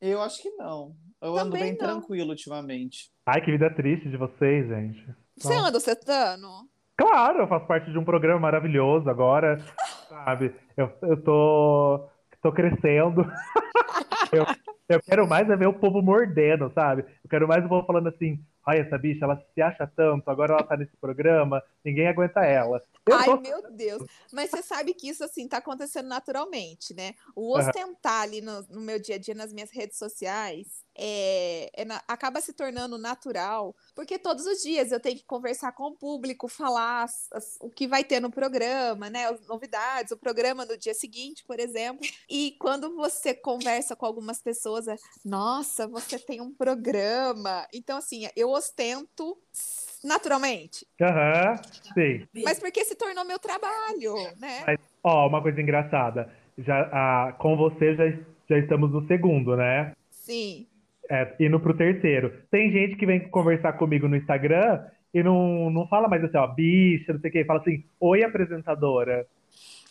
[0.00, 0.92] eu acho que não.
[1.20, 1.78] Eu ando Também bem não.
[1.78, 3.10] tranquilo ultimamente.
[3.26, 5.04] Ai, que vida triste de vocês, gente.
[5.38, 5.68] Você Nossa.
[5.68, 6.48] anda ostentando?
[6.96, 9.58] Claro, eu faço parte de um programa maravilhoso agora,
[10.08, 10.54] sabe?
[10.76, 12.08] Eu, eu tô,
[12.42, 13.24] tô crescendo.
[14.32, 14.46] eu,
[14.88, 17.04] eu quero mais é ver o povo mordendo, sabe?
[17.24, 20.54] Eu quero mais o povo falando assim, ai, essa bicha, ela se acha tanto, agora
[20.54, 22.82] ela tá nesse programa, ninguém aguenta ela.
[23.04, 24.02] Eu Ai, tô- meu Deus.
[24.32, 27.14] Mas você sabe que isso, assim, tá acontecendo naturalmente, né?
[27.34, 31.84] O ostentar ali no, no meu dia a dia, nas minhas redes sociais, é, é
[31.84, 35.96] na- acaba se tornando natural, porque todos os dias eu tenho que conversar com o
[35.96, 39.26] público, falar as- as- o que vai ter no programa, né?
[39.26, 42.06] As novidades, o programa no dia seguinte, por exemplo.
[42.30, 47.66] E quando você conversa com algumas pessoas, é, nossa, você tem um programa.
[47.72, 49.36] Então, assim, eu ostento
[50.04, 50.86] naturalmente.
[51.00, 51.56] Aham,
[51.94, 52.26] sim.
[52.44, 54.64] Mas porque se tornou meu trabalho, né?
[54.66, 56.30] Mas, ó, uma coisa engraçada.
[56.58, 58.04] Já, ah, com você já,
[58.48, 59.92] já estamos no segundo, né?
[60.10, 60.66] Sim.
[61.10, 62.32] É, indo pro terceiro.
[62.50, 66.46] Tem gente que vem conversar comigo no Instagram e não, não fala mais assim, ó,
[66.46, 67.44] bicha, não sei o quê.
[67.44, 69.26] Fala assim, oi, apresentadora.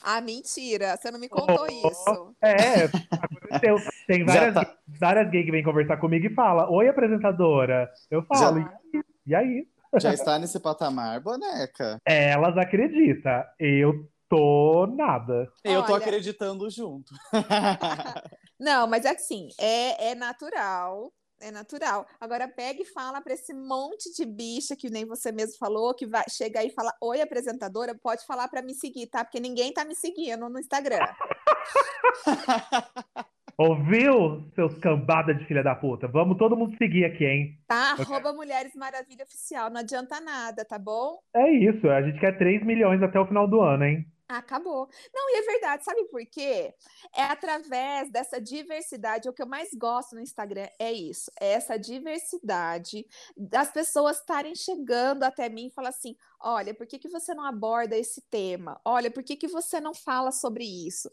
[0.03, 2.35] Ah, mentira, você não me contou isso.
[2.41, 3.77] É, aconteceu.
[4.07, 4.75] Tem várias, tá.
[4.87, 7.91] várias gays que vêm conversar comigo e fala, oi, apresentadora.
[8.09, 8.59] Eu falo,
[8.93, 9.67] e, e aí?
[9.99, 11.99] Já está nesse patamar, boneca.
[12.05, 13.43] Elas acreditam.
[13.59, 15.51] Eu tô nada.
[15.63, 16.01] Eu tô Olha.
[16.01, 17.13] acreditando junto.
[18.59, 21.11] Não, mas é assim, é, é natural.
[21.41, 22.05] É natural.
[22.19, 26.05] Agora pega e fala para esse monte de bicha que nem você mesmo falou, que
[26.05, 29.25] vai chega aí e fala: Oi, apresentadora, pode falar para me seguir, tá?
[29.25, 30.99] Porque ninguém tá me seguindo no Instagram.
[33.57, 36.07] Ouviu, seus cambada de filha da puta?
[36.07, 37.59] Vamos todo mundo seguir aqui, hein?
[37.67, 37.95] Tá?
[37.99, 39.69] Arroba Mulheres Maravilha Oficial.
[39.69, 41.19] Não adianta nada, tá bom?
[41.35, 44.05] É isso, a gente quer 3 milhões até o final do ano, hein?
[44.37, 44.87] Acabou.
[45.13, 46.73] Não, e é verdade, sabe por quê?
[47.15, 51.77] É através dessa diversidade, o que eu mais gosto no Instagram é isso, é essa
[51.77, 57.33] diversidade das pessoas estarem chegando até mim e falar assim, olha, por que que você
[57.33, 58.79] não aborda esse tema?
[58.85, 61.11] Olha, por que que você não fala sobre isso?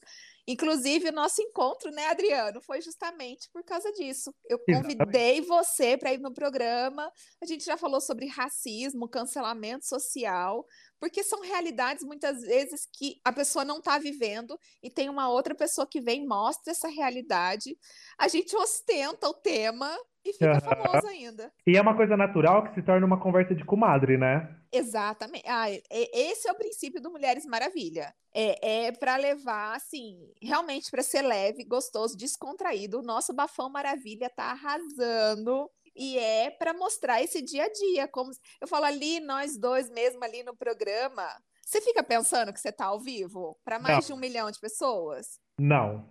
[0.50, 4.34] Inclusive, o nosso encontro, né, Adriano, foi justamente por causa disso.
[4.48, 4.96] Eu Exatamente.
[4.96, 10.64] convidei você para ir no programa, a gente já falou sobre racismo, cancelamento social,
[10.98, 15.54] porque são realidades muitas vezes que a pessoa não está vivendo e tem uma outra
[15.54, 17.76] pessoa que vem e mostra essa realidade.
[18.18, 19.94] A gente ostenta o tema
[20.24, 20.60] e fica Aham.
[20.60, 21.52] famoso ainda.
[21.66, 24.57] E é uma coisa natural que se torna uma conversa de comadre, né?
[24.72, 25.44] Exatamente.
[25.46, 28.14] Ah, esse é o princípio do Mulheres Maravilha.
[28.32, 32.98] É, é para levar, assim, realmente para ser leve, gostoso, descontraído.
[32.98, 35.70] O nosso Bafão Maravilha tá arrasando.
[35.96, 38.08] E é para mostrar esse dia a dia.
[38.08, 41.26] Como eu falo ali, nós dois mesmo ali no programa.
[41.64, 44.06] Você fica pensando que você tá ao vivo para mais Não.
[44.06, 45.38] de um milhão de pessoas?
[45.58, 46.08] Não.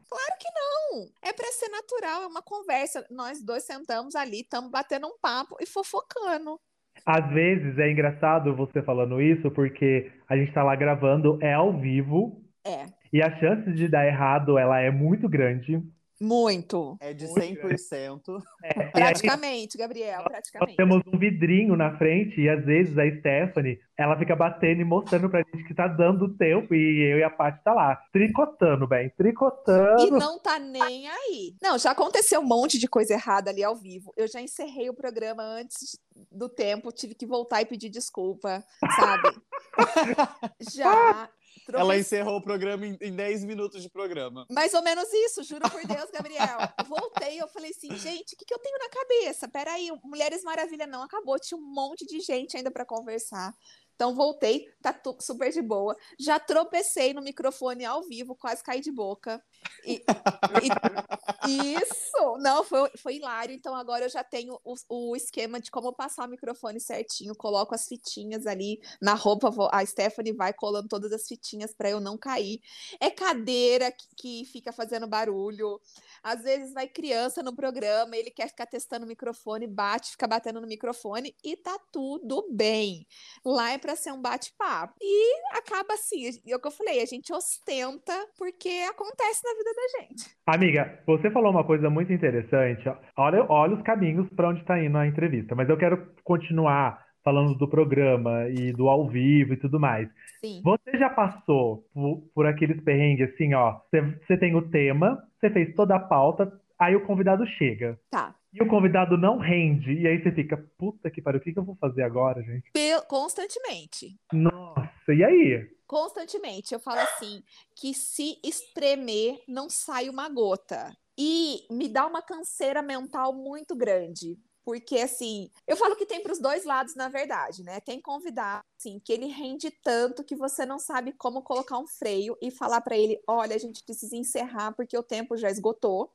[0.91, 3.05] Não, é para ser natural, é uma conversa.
[3.09, 6.59] Nós dois sentamos ali, estamos batendo um papo e fofocando.
[7.05, 11.79] Às vezes é engraçado você falando isso, porque a gente tá lá gravando, é ao
[11.79, 15.81] vivo, É, e a chance de dar errado, ela é muito grande.
[16.19, 16.97] Muito.
[16.99, 18.41] É de Muito 100%.
[18.63, 20.75] É, e aí Praticamente, Gabriel, nós praticamente.
[20.77, 25.29] temos um vidrinho na frente, e às vezes a Stephanie, ela fica batendo e mostrando
[25.29, 29.07] pra gente que tá dando tempo, e eu e a Paty tá lá, tricotando, bem,
[29.07, 30.17] E tricotando.
[30.17, 31.55] não tá nem aí.
[31.61, 34.13] Não, já aconteceu um monte de coisa errada ali ao vivo.
[34.15, 35.99] Eu já encerrei o programa antes
[36.31, 38.63] do tempo, tive que voltar e pedir desculpa,
[38.95, 39.29] sabe?
[40.73, 41.29] Já.
[41.69, 44.45] Ela tropecei- encerrou o programa em, em 10 minutos de programa.
[44.49, 46.57] Mais ou menos isso, juro por Deus, Gabriel.
[46.87, 49.47] Voltei, eu falei assim, gente, o que, que eu tenho na cabeça?
[49.47, 53.53] Peraí, Mulheres Maravilha não acabou, tinha um monte de gente ainda para conversar.
[53.95, 55.97] Então voltei, tá super de boa.
[56.19, 59.43] Já tropecei no microfone ao vivo, quase caí de boca.
[59.85, 60.03] E,
[61.47, 62.37] e, isso!
[62.39, 63.55] Não, foi, foi hilário.
[63.55, 67.35] Então agora eu já tenho o, o esquema de como passar o microfone certinho.
[67.35, 69.49] Coloco as fitinhas ali na roupa.
[69.71, 72.59] A Stephanie vai colando todas as fitinhas para eu não cair.
[72.99, 75.79] É cadeira que, que fica fazendo barulho.
[76.21, 80.59] Às vezes vai criança no programa, ele quer ficar testando o microfone, bate, fica batendo
[80.59, 83.07] no microfone e tá tudo bem.
[83.45, 84.95] Lá é para ser um bate-papo.
[85.01, 89.71] E acaba assim, é o que eu falei, a gente ostenta porque acontece na vida
[89.73, 90.37] da gente.
[90.45, 92.83] Amiga, você falou uma coisa muito interessante.
[93.15, 97.55] Olha, olha os caminhos para onde está indo a entrevista, mas eu quero continuar falando
[97.55, 100.07] do programa e do ao vivo e tudo mais.
[100.39, 100.61] Sim.
[100.63, 103.79] Você já passou por, por aqueles perrengues assim, ó?
[103.91, 107.99] Você tem o tema, você fez toda a pauta, aí o convidado chega.
[108.09, 108.33] Tá.
[108.53, 111.59] E o convidado não rende, e aí você fica, puta que pariu, o que, que
[111.59, 112.71] eu vou fazer agora, gente?
[113.07, 114.15] Constantemente.
[114.31, 115.76] Nossa, e aí?
[115.87, 116.73] Constantemente.
[116.73, 117.41] Eu falo assim,
[117.75, 120.95] que se espremer, não sai uma gota.
[121.17, 124.37] E me dá uma canseira mental muito grande.
[124.67, 127.79] Porque, assim, eu falo que tem para os dois lados, na verdade, né?
[127.79, 132.37] Tem convidado, assim, que ele rende tanto que você não sabe como colocar um freio
[132.41, 136.11] e falar para ele: olha, a gente precisa encerrar porque o tempo já esgotou.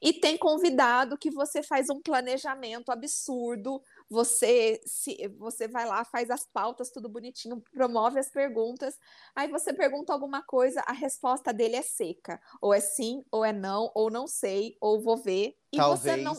[0.00, 6.30] E tem convidado que você faz um planejamento absurdo, você se você vai lá, faz
[6.30, 8.98] as pautas, tudo bonitinho, promove as perguntas,
[9.34, 13.52] aí você pergunta alguma coisa, a resposta dele é seca, ou é sim, ou é
[13.52, 16.00] não, ou não sei, ou vou ver, e Talvez.
[16.00, 16.34] você não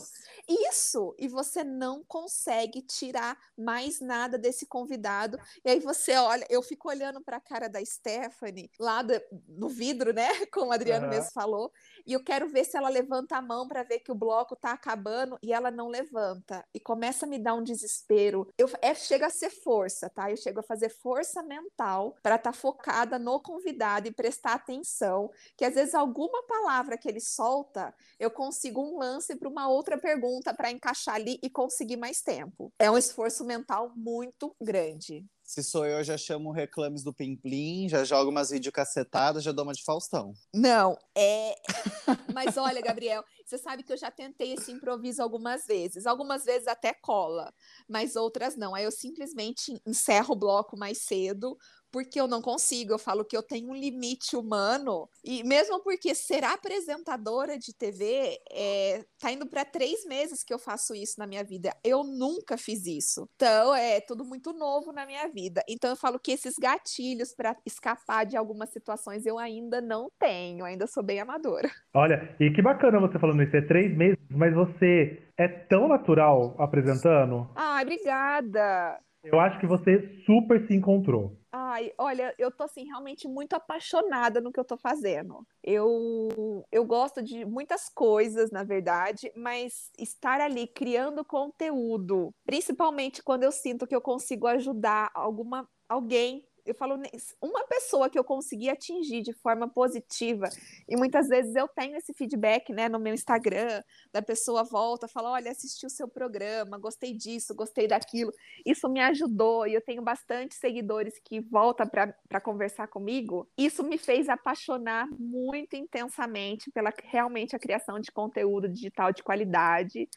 [0.48, 5.38] isso, e você não consegue tirar mais nada desse convidado.
[5.62, 9.12] E aí você olha, eu fico olhando para a cara da Stephanie, lá do,
[9.46, 10.26] no vidro, né?
[10.52, 11.10] Como o Adriano uhum.
[11.10, 11.70] mesmo falou,
[12.08, 14.72] e eu quero ver se ela levanta a mão para ver que o bloco tá
[14.72, 16.66] acabando e ela não levanta.
[16.72, 18.48] E começa a me dar um desespero.
[18.56, 20.30] Eu, é, chega a ser força, tá?
[20.30, 25.30] Eu chego a fazer força mental para estar tá focada no convidado e prestar atenção,
[25.54, 29.98] que às vezes alguma palavra que ele solta, eu consigo um lance para uma outra
[29.98, 32.72] pergunta para encaixar ali e conseguir mais tempo.
[32.78, 35.26] É um esforço mental muito grande.
[35.48, 39.64] Se sou eu, já chamo reclames do Plim Plim, já jogo umas videocacetadas, já dou
[39.64, 40.34] uma de Faustão.
[40.52, 41.54] Não, é.
[42.34, 46.04] Mas olha, Gabriel, você sabe que eu já tentei esse improviso algumas vezes.
[46.04, 47.50] Algumas vezes até cola,
[47.88, 48.74] mas outras não.
[48.74, 51.56] Aí eu simplesmente encerro o bloco mais cedo,
[51.90, 52.92] porque eu não consigo.
[52.92, 55.08] Eu falo que eu tenho um limite humano.
[55.24, 60.58] E mesmo porque ser apresentadora de TV é, tá indo para três meses que eu
[60.58, 61.70] faço isso na minha vida.
[61.84, 63.28] Eu nunca fiz isso.
[63.36, 65.62] Então é tudo muito novo na minha vida.
[65.68, 70.64] Então eu falo que esses gatilhos para escapar de algumas situações eu ainda não tenho.
[70.64, 71.70] Ainda sou bem amadora.
[71.94, 73.56] Olha, e que bacana você falando isso.
[73.56, 77.48] É três meses, mas você é tão natural apresentando.
[77.54, 78.98] Ai, obrigada.
[79.22, 81.37] Eu acho que você super se encontrou.
[81.50, 85.46] Ai, olha, eu tô assim realmente muito apaixonada no que eu tô fazendo.
[85.62, 93.44] Eu eu gosto de muitas coisas, na verdade, mas estar ali criando conteúdo, principalmente quando
[93.44, 97.00] eu sinto que eu consigo ajudar alguma alguém eu falo,
[97.42, 100.48] uma pessoa que eu consegui atingir de forma positiva,
[100.88, 105.30] e muitas vezes eu tenho esse feedback, né, no meu Instagram, da pessoa volta, fala,
[105.30, 108.32] olha, assisti o seu programa, gostei disso, gostei daquilo,
[108.66, 113.96] isso me ajudou, e eu tenho bastante seguidores que voltam para conversar comigo, isso me
[113.96, 120.08] fez apaixonar muito intensamente pela realmente a criação de conteúdo digital de qualidade,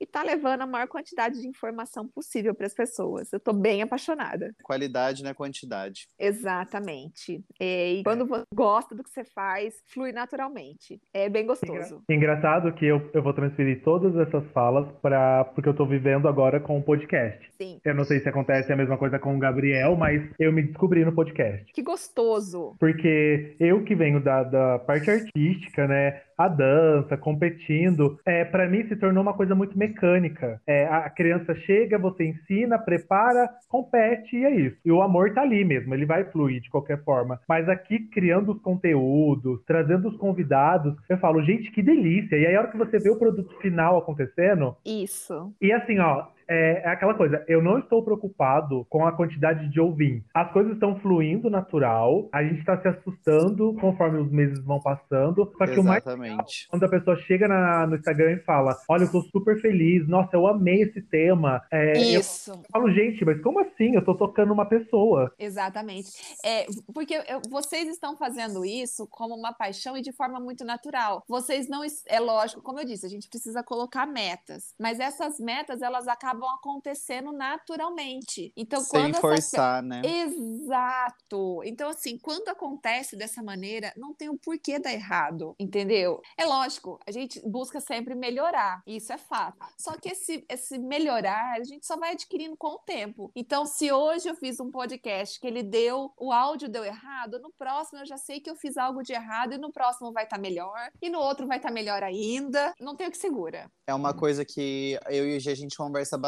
[0.00, 3.32] e tá levando a maior quantidade de informação possível para as pessoas.
[3.32, 4.54] Eu tô bem apaixonada.
[4.62, 6.08] Qualidade não é quantidade.
[6.18, 7.42] Exatamente.
[7.60, 11.00] É, e quando você gosta do que você faz, flui naturalmente.
[11.12, 12.02] É bem gostoso.
[12.08, 16.60] Engraçado que eu, eu vou transferir todas essas falas para porque eu tô vivendo agora
[16.60, 17.50] com o podcast.
[17.56, 17.80] Sim.
[17.84, 21.04] Eu não sei se acontece a mesma coisa com o Gabriel, mas eu me descobri
[21.04, 21.72] no podcast.
[21.72, 22.76] Que gostoso.
[22.78, 26.22] Porque eu que venho da, da parte artística, né?
[26.36, 30.60] A dança, competindo, é, para mim se tornou uma coisa muito mecânica.
[30.66, 34.76] É, a criança chega, você ensina, prepara, compete e é isso.
[34.84, 37.40] E o amor tá ali mesmo, ele vai fluir de qualquer forma.
[37.48, 42.36] Mas aqui, criando os conteúdos, trazendo os convidados, eu falo, gente, que delícia.
[42.36, 44.76] E aí, a hora que você vê o produto final acontecendo.
[44.84, 45.52] Isso.
[45.60, 49.80] E assim, ó, é, é, aquela coisa, eu não estou preocupado com a quantidade de
[49.80, 50.24] ouvir.
[50.34, 55.50] As coisas estão fluindo natural, a gente está se assustando conforme os meses vão passando.
[55.56, 55.80] Só que Exatamente.
[55.80, 59.22] o mais legal, quando a pessoa chega na, no Instagram e fala: Olha, eu tô
[59.22, 61.62] super feliz, nossa, eu amei esse tema.
[61.70, 62.50] É, Isso.
[62.50, 63.94] Eu, eu falo, gente, mas como assim?
[63.94, 65.32] Eu tô tocando uma pessoa.
[65.38, 66.10] Exatamente.
[66.44, 71.22] É, porque eu, vocês estão fazendo isso como uma paixão e de forma muito natural.
[71.28, 71.82] Vocês não.
[72.06, 76.35] É lógico, como eu disse, a gente precisa colocar metas, mas essas metas elas acabam
[76.36, 78.52] acabam acontecendo naturalmente.
[78.56, 79.82] Então, Sem quando forçar, essa...
[79.82, 80.02] né?
[80.04, 81.62] Exato.
[81.64, 86.20] Então, assim, quando acontece dessa maneira, não tem o porquê dar errado, entendeu?
[86.38, 89.66] É lógico, a gente busca sempre melhorar, isso é fato.
[89.78, 93.30] Só que esse, esse melhorar, a gente só vai adquirindo com o tempo.
[93.34, 97.52] Então, se hoje eu fiz um podcast que ele deu, o áudio deu errado, no
[97.52, 100.36] próximo eu já sei que eu fiz algo de errado e no próximo vai estar
[100.36, 102.74] tá melhor, e no outro vai estar tá melhor ainda.
[102.80, 103.70] Não tem o que segura.
[103.86, 106.25] É uma coisa que eu e o G a gente conversa bastante,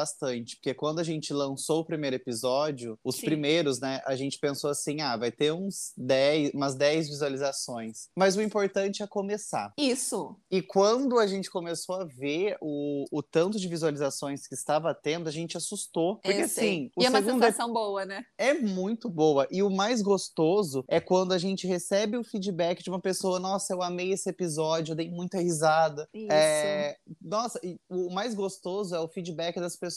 [0.55, 3.27] porque quando a gente lançou o primeiro episódio, os Sim.
[3.27, 8.09] primeiros, né, a gente pensou assim, ah, vai ter uns 10, umas 10 visualizações.
[8.17, 9.73] Mas o importante é começar.
[9.79, 10.37] Isso.
[10.51, 15.29] E quando a gente começou a ver o, o tanto de visualizações que estava tendo,
[15.29, 16.17] a gente assustou.
[16.17, 16.69] Porque Eu sei.
[16.69, 18.25] assim, e é uma sensação boa, né?
[18.37, 19.47] é muito boa.
[19.51, 23.73] E o mais gostoso é quando a gente recebe o feedback de uma pessoa, nossa,
[23.73, 26.09] eu amei esse episódio, eu dei muita risada.
[26.13, 26.33] Isso.
[26.33, 29.88] É, Nossa, e o mais gostoso é o feedback das pessoas.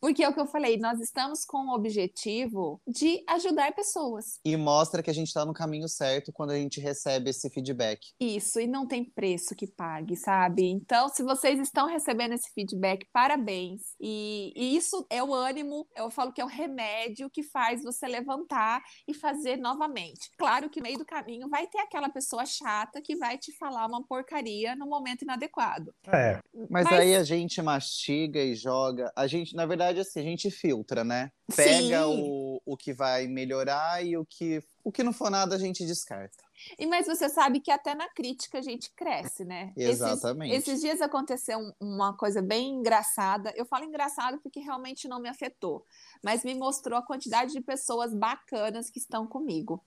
[0.00, 4.38] Porque é o que eu falei, nós estamos com o objetivo de ajudar pessoas.
[4.44, 8.00] E mostra que a gente tá no caminho certo quando a gente recebe esse feedback.
[8.20, 10.64] Isso, e não tem preço que pague, sabe?
[10.64, 13.82] Então, se vocês estão recebendo esse feedback, parabéns.
[14.00, 18.06] E, e isso é o ânimo, eu falo que é o remédio que faz você
[18.06, 20.30] levantar e fazer novamente.
[20.38, 23.86] Claro que no meio do caminho vai ter aquela pessoa chata que vai te falar
[23.86, 25.92] uma porcaria no momento inadequado.
[26.06, 26.38] É,
[26.70, 29.12] Mas, Mas- aí a gente mastiga e joga.
[29.16, 31.30] A gente, na verdade, assim, a gente filtra, né?
[31.54, 32.04] Pega Sim.
[32.06, 35.84] o, o que vai melhorar e o que, o que não for nada a gente
[35.86, 36.44] descarta.
[36.78, 39.72] E mas você sabe que até na crítica a gente cresce, né?
[39.76, 40.54] Esses- Exatamente.
[40.54, 43.52] Esses dias aconteceu um- uma coisa bem engraçada.
[43.56, 45.84] Eu falo engraçado porque realmente não me afetou,
[46.24, 49.84] mas me mostrou a quantidade de pessoas bacanas que estão comigo.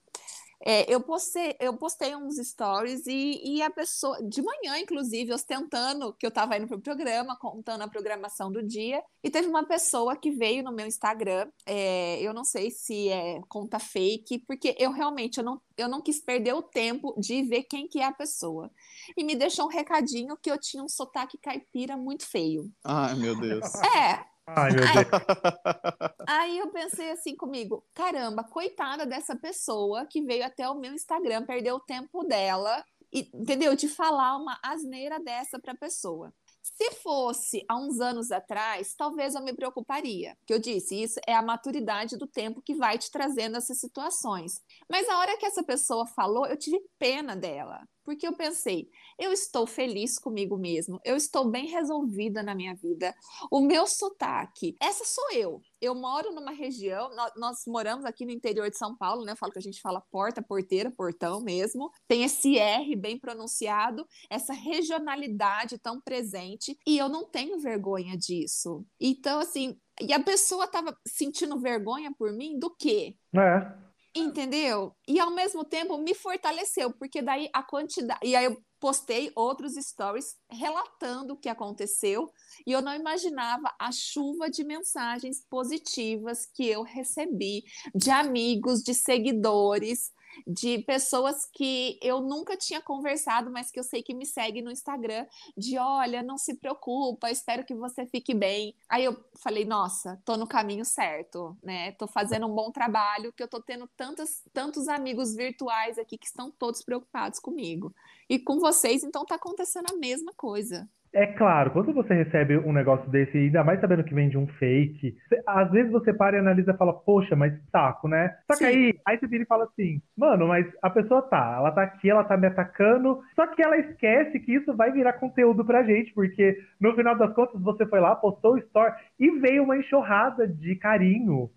[0.64, 6.12] É, eu, postei, eu postei uns stories e, e a pessoa, de manhã, inclusive, ostentando
[6.18, 9.64] que eu estava indo para o programa, contando a programação do dia, e teve uma
[9.64, 11.48] pessoa que veio no meu Instagram.
[11.66, 16.02] é, eu não sei se é conta fake, porque eu realmente eu não, eu não
[16.02, 18.70] quis perder o tempo de ver quem que é a pessoa
[19.16, 22.70] e me deixou um recadinho que eu tinha um sotaque caipira muito feio.
[22.84, 23.74] Ai, meu Deus.
[23.96, 24.24] É,
[24.56, 26.12] ai meu Deus.
[26.28, 31.44] aí eu pensei assim comigo, caramba, coitada dessa pessoa que veio até o meu Instagram,
[31.44, 33.74] perdeu o tempo dela, e, entendeu?
[33.74, 36.32] De falar uma asneira dessa pra pessoa.
[36.62, 40.36] Se fosse há uns anos atrás, talvez eu me preocuparia.
[40.46, 44.60] Que eu disse, isso é a maturidade do tempo que vai te trazendo essas situações.
[44.88, 47.82] Mas a hora que essa pessoa falou, eu tive pena dela.
[48.10, 53.14] Porque eu pensei, eu estou feliz comigo mesmo, eu estou bem resolvida na minha vida.
[53.48, 55.62] O meu sotaque, essa sou eu.
[55.80, 59.30] Eu moro numa região, nós, moramos aqui no interior de São Paulo, né?
[59.30, 61.88] Eu falo que a gente fala porta, porteira, portão mesmo.
[62.08, 68.84] Tem esse R bem pronunciado, essa regionalidade tão presente, e eu não tenho vergonha disso.
[69.00, 73.16] Então, assim, e a pessoa estava sentindo vergonha por mim do quê?
[73.36, 73.89] É.
[74.14, 74.92] Entendeu?
[75.06, 78.20] E ao mesmo tempo me fortaleceu, porque daí a quantidade.
[78.24, 82.28] E aí eu postei outros stories relatando o que aconteceu,
[82.66, 87.62] e eu não imaginava a chuva de mensagens positivas que eu recebi
[87.94, 90.10] de amigos, de seguidores,
[90.46, 94.70] de pessoas que eu nunca tinha conversado, mas que eu sei que me seguem no
[94.70, 95.26] Instagram,
[95.56, 98.74] de olha, não se preocupa, espero que você fique bem.
[98.88, 101.92] Aí eu falei, nossa, tô no caminho certo, né?
[101.92, 106.26] Tô fazendo um bom trabalho, que eu tô tendo tantos, tantos amigos virtuais aqui que
[106.26, 107.94] estão todos preocupados comigo.
[108.28, 110.88] E com vocês, então tá acontecendo a mesma coisa.
[111.12, 114.46] É claro, quando você recebe um negócio desse, ainda mais sabendo que vem de um
[114.46, 118.36] fake, cê- às vezes você para e analisa e fala, poxa, mas saco, né?
[118.46, 118.66] Só que Sim.
[118.66, 122.08] aí, aí você vira e fala assim, mano, mas a pessoa tá, ela tá aqui,
[122.08, 126.12] ela tá me atacando, só que ela esquece que isso vai virar conteúdo pra gente,
[126.14, 130.46] porque no final das contas você foi lá, postou o story e veio uma enxurrada
[130.46, 131.50] de carinho.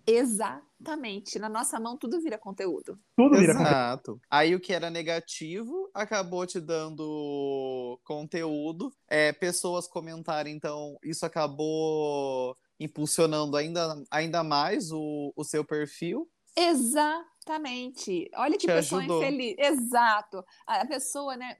[0.84, 1.38] Exatamente.
[1.38, 2.98] Na nossa mão tudo vira conteúdo.
[3.16, 3.70] Tudo vira conteúdo.
[3.70, 4.20] Exato.
[4.30, 8.92] Aí o que era negativo acabou te dando conteúdo.
[9.08, 16.28] É, pessoas comentarem, então isso acabou impulsionando ainda, ainda mais o, o seu perfil.
[16.56, 18.30] Exatamente.
[18.36, 19.22] Olha que Te pessoa ajudou.
[19.22, 19.54] infeliz.
[19.58, 20.44] Exato.
[20.66, 21.56] A pessoa, né?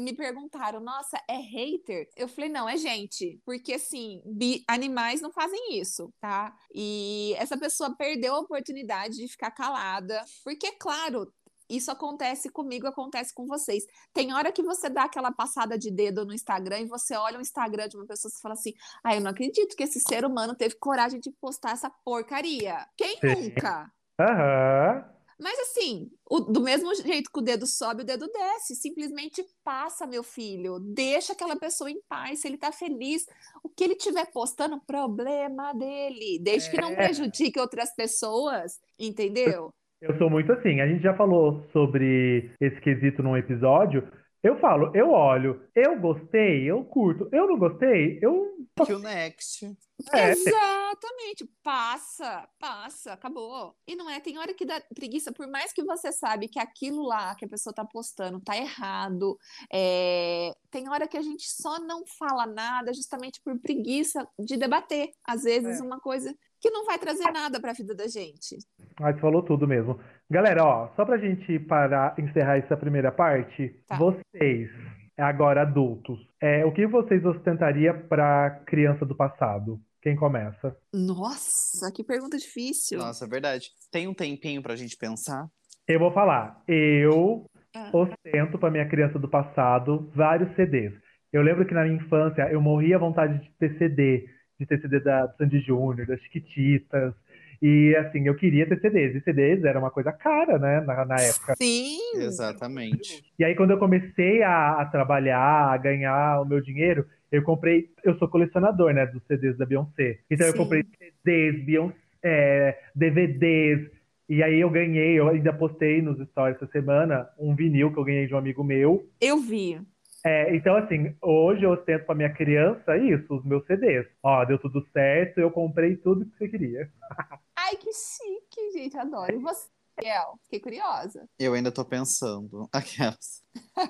[0.00, 2.08] Me perguntaram, nossa, é hater?
[2.16, 3.40] Eu falei, não, é gente.
[3.44, 6.54] Porque, assim, bi- animais não fazem isso, tá?
[6.74, 10.24] E essa pessoa perdeu a oportunidade de ficar calada.
[10.44, 11.32] Porque, claro.
[11.70, 13.84] Isso acontece comigo, acontece com vocês.
[14.14, 17.42] Tem hora que você dá aquela passada de dedo no Instagram e você olha o
[17.42, 18.72] Instagram de uma pessoa e fala assim:
[19.04, 22.88] Ah, eu não acredito que esse ser humano teve coragem de postar essa porcaria.
[22.96, 23.92] Quem nunca?
[24.18, 25.04] Aham.
[25.40, 28.74] Mas assim, o- do mesmo jeito que o dedo sobe, o dedo desce.
[28.74, 30.80] Simplesmente passa, meu filho.
[30.80, 32.40] Deixa aquela pessoa em paz.
[32.40, 33.24] Se ele tá feliz,
[33.62, 36.40] o que ele tiver postando, problema dele.
[36.42, 36.96] Desde que não É.
[36.96, 39.70] prejudique outras pessoas, entendeu?
[40.00, 40.80] Eu sou muito assim.
[40.80, 44.08] A gente já falou sobre esse quesito num episódio.
[44.42, 47.28] Eu falo, eu olho, eu gostei, eu curto.
[47.32, 48.56] Eu não gostei, eu.
[48.86, 49.66] Que o Next.
[50.14, 50.30] É.
[50.30, 51.48] Exatamente.
[51.62, 53.74] Passa, passa, acabou.
[53.86, 57.02] E não é, tem hora que dá preguiça, por mais que você sabe que aquilo
[57.02, 59.36] lá que a pessoa tá postando tá errado,
[59.72, 65.10] é, tem hora que a gente só não fala nada justamente por preguiça de debater.
[65.24, 65.82] Às vezes, É.
[65.82, 68.56] uma coisa que não vai trazer nada para a vida da gente.
[69.00, 69.98] Ah, você falou tudo mesmo.
[70.30, 73.96] Galera, ó, só pra gente parar, encerrar essa primeira parte, Tá.
[73.96, 74.68] vocês,
[75.16, 79.80] agora adultos, é, o que vocês ostentaria pra criança do passado?
[80.02, 80.76] Quem começa?
[80.94, 82.98] Nossa, que pergunta difícil.
[82.98, 83.66] Nossa, é verdade.
[83.90, 85.46] Tem um tempinho pra gente pensar?
[85.86, 86.62] Eu vou falar.
[86.68, 87.90] Eu Ah.
[87.92, 90.92] ostento pra minha criança do passado vários CDs.
[91.32, 94.26] Eu lembro que na minha infância eu morria à vontade de ter CD,
[94.58, 97.14] de ter CD da Sandy Júnior, das Chiquititas.
[97.60, 99.16] E assim, eu queria ter CDs.
[99.16, 101.54] E CDs era uma coisa cara, né, na, na época.
[101.56, 103.24] Sim, Exatamente.
[103.38, 107.90] E aí, quando eu comecei a, a trabalhar, a ganhar o meu dinheiro, eu comprei.
[108.04, 110.18] Eu sou colecionador, né, dos CDs da Beyoncé.
[110.30, 110.58] Então, eu Sim.
[110.58, 110.84] comprei
[111.24, 113.90] CDs, Beyoncé, é, DVDs.
[114.28, 118.04] E aí, eu ganhei, eu ainda postei nos stories essa semana um vinil que eu
[118.04, 119.08] ganhei de um amigo meu.
[119.20, 119.80] eu vi.
[120.24, 124.06] É, então, assim, hoje eu ostento pra minha criança isso, os meus CDs.
[124.22, 126.90] Ó, deu tudo certo, eu comprei tudo que você queria.
[127.56, 129.32] Ai, que chique, gente, adoro.
[129.34, 130.38] E você, Gabriel?
[130.44, 131.28] Fiquei curiosa.
[131.38, 132.68] Eu ainda tô pensando.
[132.72, 133.42] Aquelas.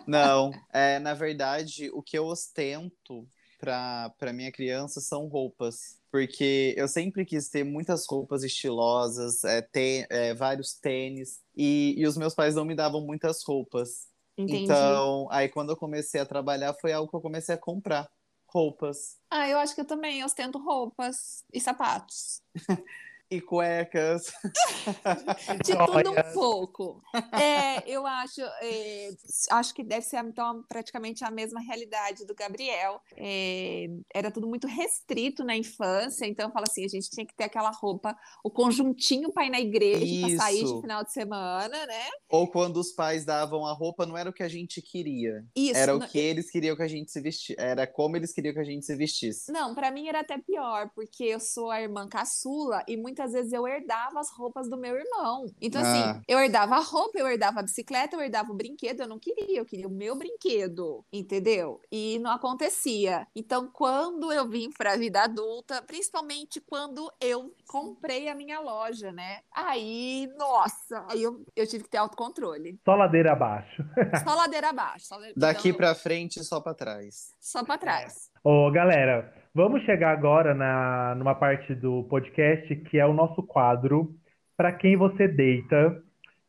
[0.07, 3.27] Não, é, na verdade, o que eu ostento
[3.59, 5.99] pra, pra minha criança são roupas.
[6.11, 12.07] Porque eu sempre quis ter muitas roupas estilosas, é, ter é, vários tênis, e, e
[12.07, 14.08] os meus pais não me davam muitas roupas.
[14.39, 14.63] Entendi.
[14.65, 18.09] Então, aí quando eu comecei a trabalhar, foi algo que eu comecei a comprar
[18.47, 22.41] roupas Ah, eu acho que eu também ostento roupas e sapatos.
[23.31, 24.33] e cuecas.
[25.65, 27.03] De tudo um pouco.
[27.33, 29.11] É, eu acho, é,
[29.51, 33.01] acho que deve ser então praticamente a mesma realidade do Gabriel.
[33.17, 37.35] É, era tudo muito restrito na infância, então eu falo assim, a gente tinha que
[37.35, 41.87] ter aquela roupa, o conjuntinho para ir na igreja, para sair de final de semana,
[41.87, 42.07] né?
[42.29, 45.45] Ou quando os pais davam a roupa, não era o que a gente queria.
[45.55, 45.77] Isso.
[45.77, 47.55] Era o não- que eles queriam que a gente se vestisse.
[47.59, 49.53] Era como eles queriam que a gente se vestisse.
[49.53, 53.53] Não, para mim era até pior, porque eu sou a irmã caçula e muitas vezes
[53.53, 55.47] eu herdava as roupas do meu irmão.
[55.61, 56.11] Então, Ah.
[56.13, 59.19] assim, eu herdava a roupa, eu herdava a bicicleta, eu herdava o brinquedo, eu não
[59.19, 61.81] queria, eu queria o meu brinquedo, entendeu?
[61.91, 63.27] E não acontecia.
[63.35, 69.11] Então, quando eu vim para a vida adulta, principalmente quando eu comprei a minha loja,
[69.13, 69.41] né?
[69.53, 72.79] Aí, nossa, aí eu, eu tive que ter autocontrole.
[72.85, 73.83] Só ladeira abaixo.
[74.25, 75.07] Só ladeira abaixo.
[75.07, 77.35] Só, Daqui então, pra frente, só pra trás.
[77.41, 78.31] Só para trás.
[78.45, 84.15] Ô, galera, vamos chegar agora na, numa parte do podcast que é o nosso quadro
[84.57, 86.01] Pra Quem Você Deita.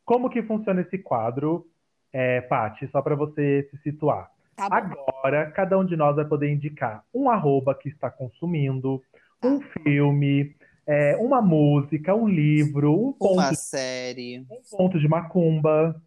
[0.04, 1.66] Como que funciona esse quadro,
[2.12, 2.88] é, Paty?
[2.92, 4.30] Só para você se situar.
[4.54, 4.68] Tá.
[4.70, 9.02] Agora, cada um de nós vai poder indicar um arroba que está consumindo,
[9.42, 10.54] um filme,
[10.86, 14.46] é, uma música, um livro, um ponto, Uma série.
[14.48, 16.00] um ponto de macumba.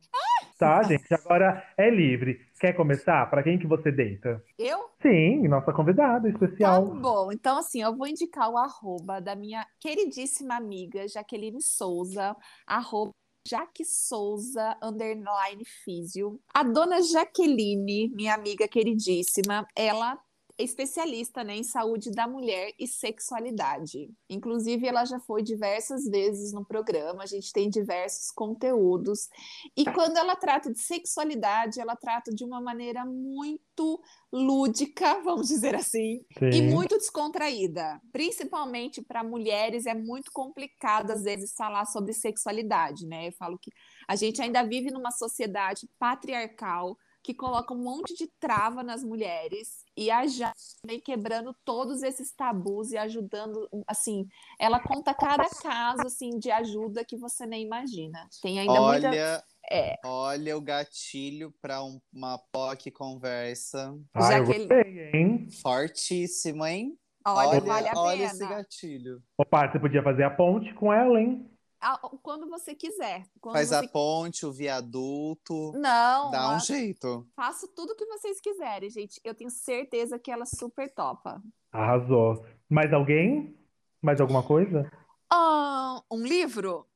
[0.58, 1.14] Tá, gente?
[1.14, 2.39] Agora é livre.
[2.64, 3.30] Quer começar?
[3.30, 4.41] Pra quem que você deita?
[4.57, 4.89] Eu?
[5.01, 6.86] Sim, nossa convidada Tá especial.
[6.86, 12.34] bom, então assim, eu vou indicar o arroba da minha queridíssima amiga Jaqueline Souza,
[12.66, 13.11] arroba
[13.45, 16.39] Jaque Souza, underline físio.
[16.53, 20.18] A dona Jaqueline, minha amiga queridíssima, ela
[20.58, 24.10] especialista, né, em saúde da mulher e sexualidade.
[24.30, 29.30] Inclusive, ela já foi diversas vezes no programa, a gente tem diversos conteúdos.
[29.76, 34.01] E quando ela trata de sexualidade, ela trata de uma maneira muito
[34.32, 36.70] lúdica, vamos dizer assim, e Sim.
[36.70, 37.99] muito descontraída.
[38.12, 43.28] Principalmente para mulheres é muito complicado às vezes falar sobre sexualidade, né?
[43.28, 43.72] Eu falo que
[44.08, 49.86] a gente ainda vive numa sociedade patriarcal que coloca um monte de trava nas mulheres
[49.97, 54.28] e a Jaque vem quebrando todos esses tabus e ajudando, assim,
[54.59, 58.28] ela conta cada caso assim de ajuda que você nem imagina.
[58.41, 59.95] Tem ainda muita Olha, É.
[60.05, 63.97] olha o gatilho pra um- uma POC conversa.
[64.13, 65.47] Ah, eu Jaqueline- gostei, hein?
[65.61, 66.97] Fortíssimo, hein?
[67.26, 68.32] Olha, vale a olha pena.
[68.32, 69.24] esse gatilho.
[69.49, 71.49] Paty, você podia fazer a ponte com ela, hein?
[71.84, 73.27] Ah, Quando você quiser.
[73.41, 73.75] Quando Faz você...
[73.75, 75.73] a ponte, o viaduto.
[75.73, 77.27] Não, Dá um jeito.
[77.36, 79.19] Faço tudo que vocês quiserem, gente.
[79.23, 81.41] Eu tenho certeza que ela super topa.
[81.71, 82.45] Arrasou.
[82.69, 83.57] Mais alguém?
[84.01, 84.89] Mais alguma coisa?
[85.29, 86.88] Ah, um livro?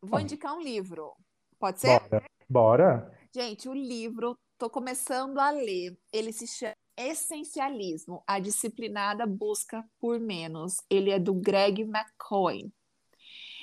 [0.00, 0.24] vou Pode.
[0.24, 1.12] indicar um livro.
[1.58, 2.00] Pode ser?
[2.00, 2.24] Bora.
[2.48, 3.18] Bora.
[3.32, 5.96] Gente, o livro, tô começando a ler.
[6.12, 10.76] Ele se chama Essencialismo, a disciplinada busca por menos.
[10.90, 12.70] Ele é do Greg McCoy.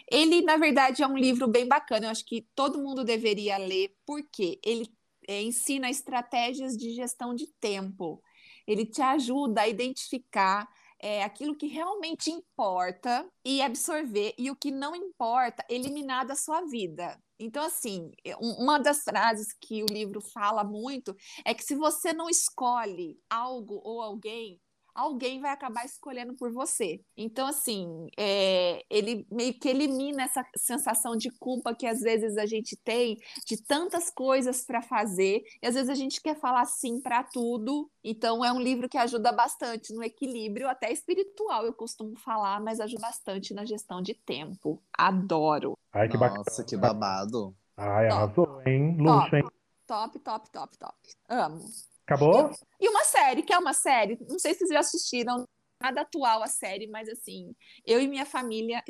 [0.10, 2.08] Ele, na verdade, é um livro bem bacana.
[2.08, 4.88] Eu acho que todo mundo deveria ler, porque ele
[5.28, 8.22] é, ensina estratégias de gestão de tempo.
[8.66, 10.68] Ele te ajuda a identificar
[11.00, 16.62] é, aquilo que realmente importa e absorver, e o que não importa, eliminar da sua
[16.62, 17.22] vida.
[17.40, 22.14] Então, assim, um- uma das frases que o livro fala muito é que se você
[22.14, 24.60] não escolhe algo ou alguém,
[24.98, 27.00] alguém vai acabar escolhendo por você.
[27.16, 32.48] Então, assim, é, ele meio que elimina essa sensação de culpa que às vezes a
[32.48, 37.00] gente tem de tantas coisas para fazer, e às vezes a gente quer falar sim
[37.00, 37.90] para tudo.
[38.04, 42.80] Então, é um livro que ajuda bastante no equilíbrio, até espiritual, eu costumo falar, mas
[42.80, 44.82] ajuda bastante na gestão de tempo.
[44.98, 45.78] Adoro.
[45.94, 46.44] Ai, que bacana.
[46.48, 47.56] Nossa, que babado.
[47.78, 48.18] Ai, Top.
[48.18, 48.98] arrasou, hein?
[48.98, 49.44] Luxo, hein?
[49.86, 50.98] Top, top, top, top.
[51.30, 51.66] Amo.
[52.08, 52.50] Acabou?
[52.80, 55.46] E uma série, que é uma série, não sei se vocês já assistiram,
[55.82, 57.54] nada atual a série, mas assim,
[57.86, 58.82] eu e minha família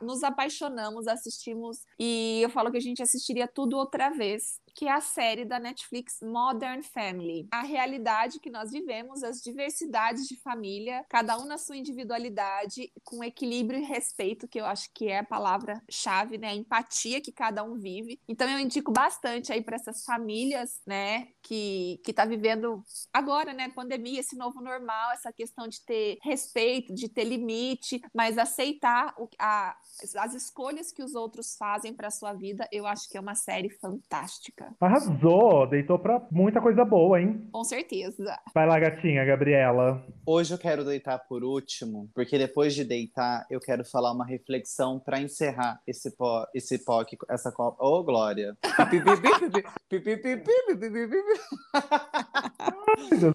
[0.00, 4.92] nos apaixonamos, assistimos, e eu falo que a gente assistiria tudo outra vez, que é
[4.92, 7.46] a série da Netflix Modern Family.
[7.52, 13.22] A realidade que nós vivemos, as diversidades de família, cada um na sua individualidade, com
[13.24, 16.48] equilíbrio e respeito, que eu acho que é a palavra-chave, né?
[16.48, 18.20] A empatia que cada um vive.
[18.28, 23.68] Então eu indico bastante aí para essas famílias, né, que que tá vivendo agora, né,
[23.70, 29.28] pandemia, esse novo normal, essa questão de ter respeito, de ter limite, mas aceitar o-
[29.38, 29.76] a-
[30.18, 33.70] as escolhas que os outros fazem para sua vida, eu acho que é uma série
[33.70, 34.61] fantástica.
[34.80, 37.48] Arrasou, deitou pra muita coisa boa, hein?
[37.52, 38.36] Com certeza.
[38.54, 40.02] Vai lá, gatinha, Gabriela.
[40.26, 44.98] Hoje eu quero deitar por último, porque depois de deitar, eu quero falar uma reflexão
[45.00, 47.84] para encerrar esse pó, esse POC, essa copa.
[47.84, 48.56] Ô, Glória!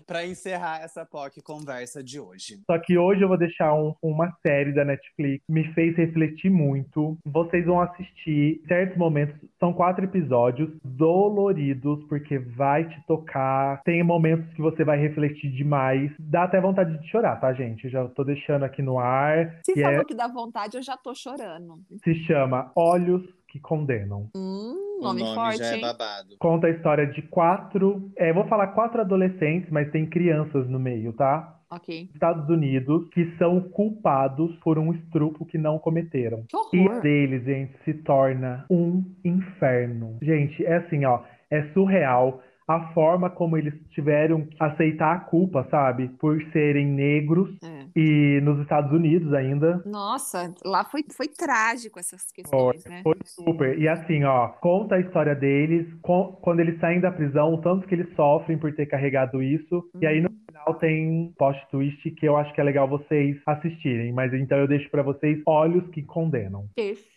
[0.06, 2.60] Para encerrar essa POC conversa de hoje.
[2.66, 7.18] Só que hoje eu vou deixar um- uma série da Netflix, me fez refletir muito.
[7.26, 10.70] Vocês vão assistir certos momentos, são quatro episódios
[11.18, 13.82] doloridos, porque vai te tocar.
[13.84, 16.12] Tem momentos que você vai refletir demais.
[16.20, 17.86] Dá até vontade de chorar, tá, gente?
[17.86, 19.60] Eu já tô deixando aqui no ar.
[19.66, 21.80] Se que falou é, que dá vontade, eu já tô chorando.
[22.04, 24.30] se chama Olhos que Condenam.
[24.36, 25.82] Hum, O nome, nome forte, já é hein?
[25.82, 26.36] babado.
[26.38, 28.12] Conta a história de quatro.
[28.16, 31.57] É, vou falar quatro adolescentes, mas tem crianças no meio, tá?
[31.70, 32.10] Ok.
[32.14, 36.44] Estados Unidos que são culpados por um estupro que não cometeram.
[36.72, 40.18] Que E deles, gente, se torna um inferno.
[40.22, 45.66] Gente, é assim, ó, é surreal a forma como eles tiveram que aceitar a culpa,
[45.72, 46.10] sabe?
[46.20, 47.86] Por serem negros É.
[47.96, 49.82] e nos Estados Unidos ainda.
[49.86, 53.02] Nossa, lá foi, foi trágico essas questões, né?
[53.04, 53.80] Foi super.
[53.80, 57.88] E assim, ó, conta a história deles, co- quando eles saem da prisão, o tanto
[57.88, 59.84] que eles sofrem por ter carregado isso.
[60.02, 63.38] E aí no final tem um plot twist que eu acho que é legal vocês
[63.46, 64.12] assistirem.
[64.12, 66.66] Mas então eu deixo pra vocês Olhos que Condenam.
[66.76, 67.17] Perfeito.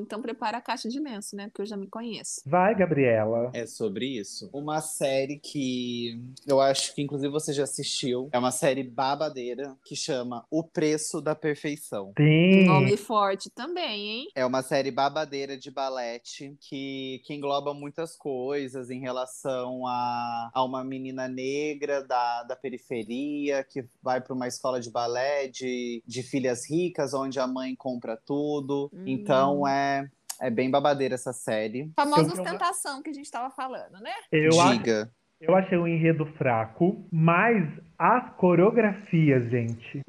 [0.00, 1.48] Então prepara a caixa de lenço, né?
[1.48, 2.40] Porque eu já me conheço.
[2.46, 3.50] Vai, Gabriela.
[3.52, 4.48] É sobre isso.
[4.52, 8.28] Uma série que eu acho que inclusive você já assistiu.
[8.32, 12.12] É uma série babadeira que chama O Preço da Perfeição.
[12.16, 12.66] Sim.
[12.66, 14.26] Nome forte também, hein?
[14.34, 20.64] É uma série babadeira de balete que, que engloba muitas coisas em relação a, a
[20.64, 26.22] uma menina negra da, da periferia que vai para uma escola de balé de, de
[26.22, 28.90] filhas ricas, onde a mãe compra tudo.
[28.92, 29.21] Hum.
[29.22, 30.08] Então é,
[30.40, 31.90] é bem babadeira essa série.
[31.96, 34.12] Famosa Eu- ostentação que a gente tava falando, né?
[34.30, 35.10] Eu, acho, Diga.
[35.40, 37.64] eu achei o enredo fraco, mas
[37.98, 40.02] as coreografias, gente,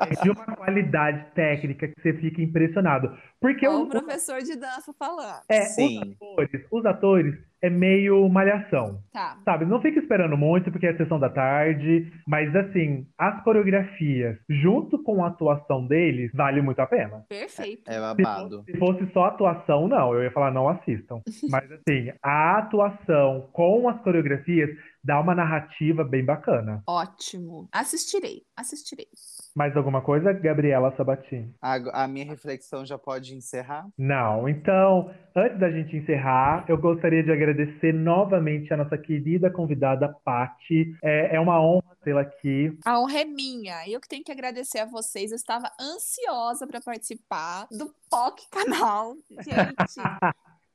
[0.00, 3.16] é de uma qualidade técnica que você fica impressionado.
[3.40, 5.42] Porque Olha o, o professor de dança falando.
[5.48, 6.00] é, Sim.
[6.00, 7.34] os atores, os atores
[7.64, 9.00] é meio malhação.
[9.10, 9.38] Tá.
[9.42, 15.02] Sabe, não fica esperando muito porque é sessão da tarde, mas assim, as coreografias, junto
[15.02, 17.24] com a atuação deles, vale muito a pena.
[17.26, 17.90] Perfeito.
[17.90, 18.64] É Se babado.
[18.64, 21.22] se fosse só atuação, não, eu ia falar não assistam.
[21.50, 24.68] Mas assim, a atuação com as coreografias
[25.04, 26.82] dá uma narrativa bem bacana.
[26.86, 27.68] Ótimo.
[27.70, 29.06] Assistirei, assistirei.
[29.54, 31.54] Mais alguma coisa, Gabriela Sabatini?
[31.60, 33.86] A, a minha reflexão já pode encerrar?
[33.96, 34.48] Não.
[34.48, 40.96] Então, antes da gente encerrar, eu gostaria de agradecer novamente a nossa querida convidada, Pati.
[41.02, 42.76] É, é uma honra tê-la aqui.
[42.84, 43.88] A honra é minha.
[43.88, 45.30] Eu que tenho que agradecer a vocês.
[45.30, 49.14] Eu estava ansiosa para participar do POC canal.
[49.42, 50.00] Gente,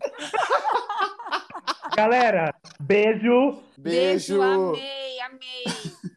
[1.95, 3.61] Galera, beijo.
[3.77, 4.41] Beijo!
[4.41, 5.63] amei, amei.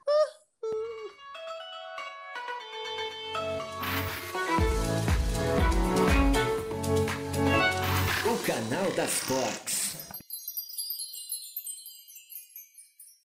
[8.69, 9.76] canal das Fox.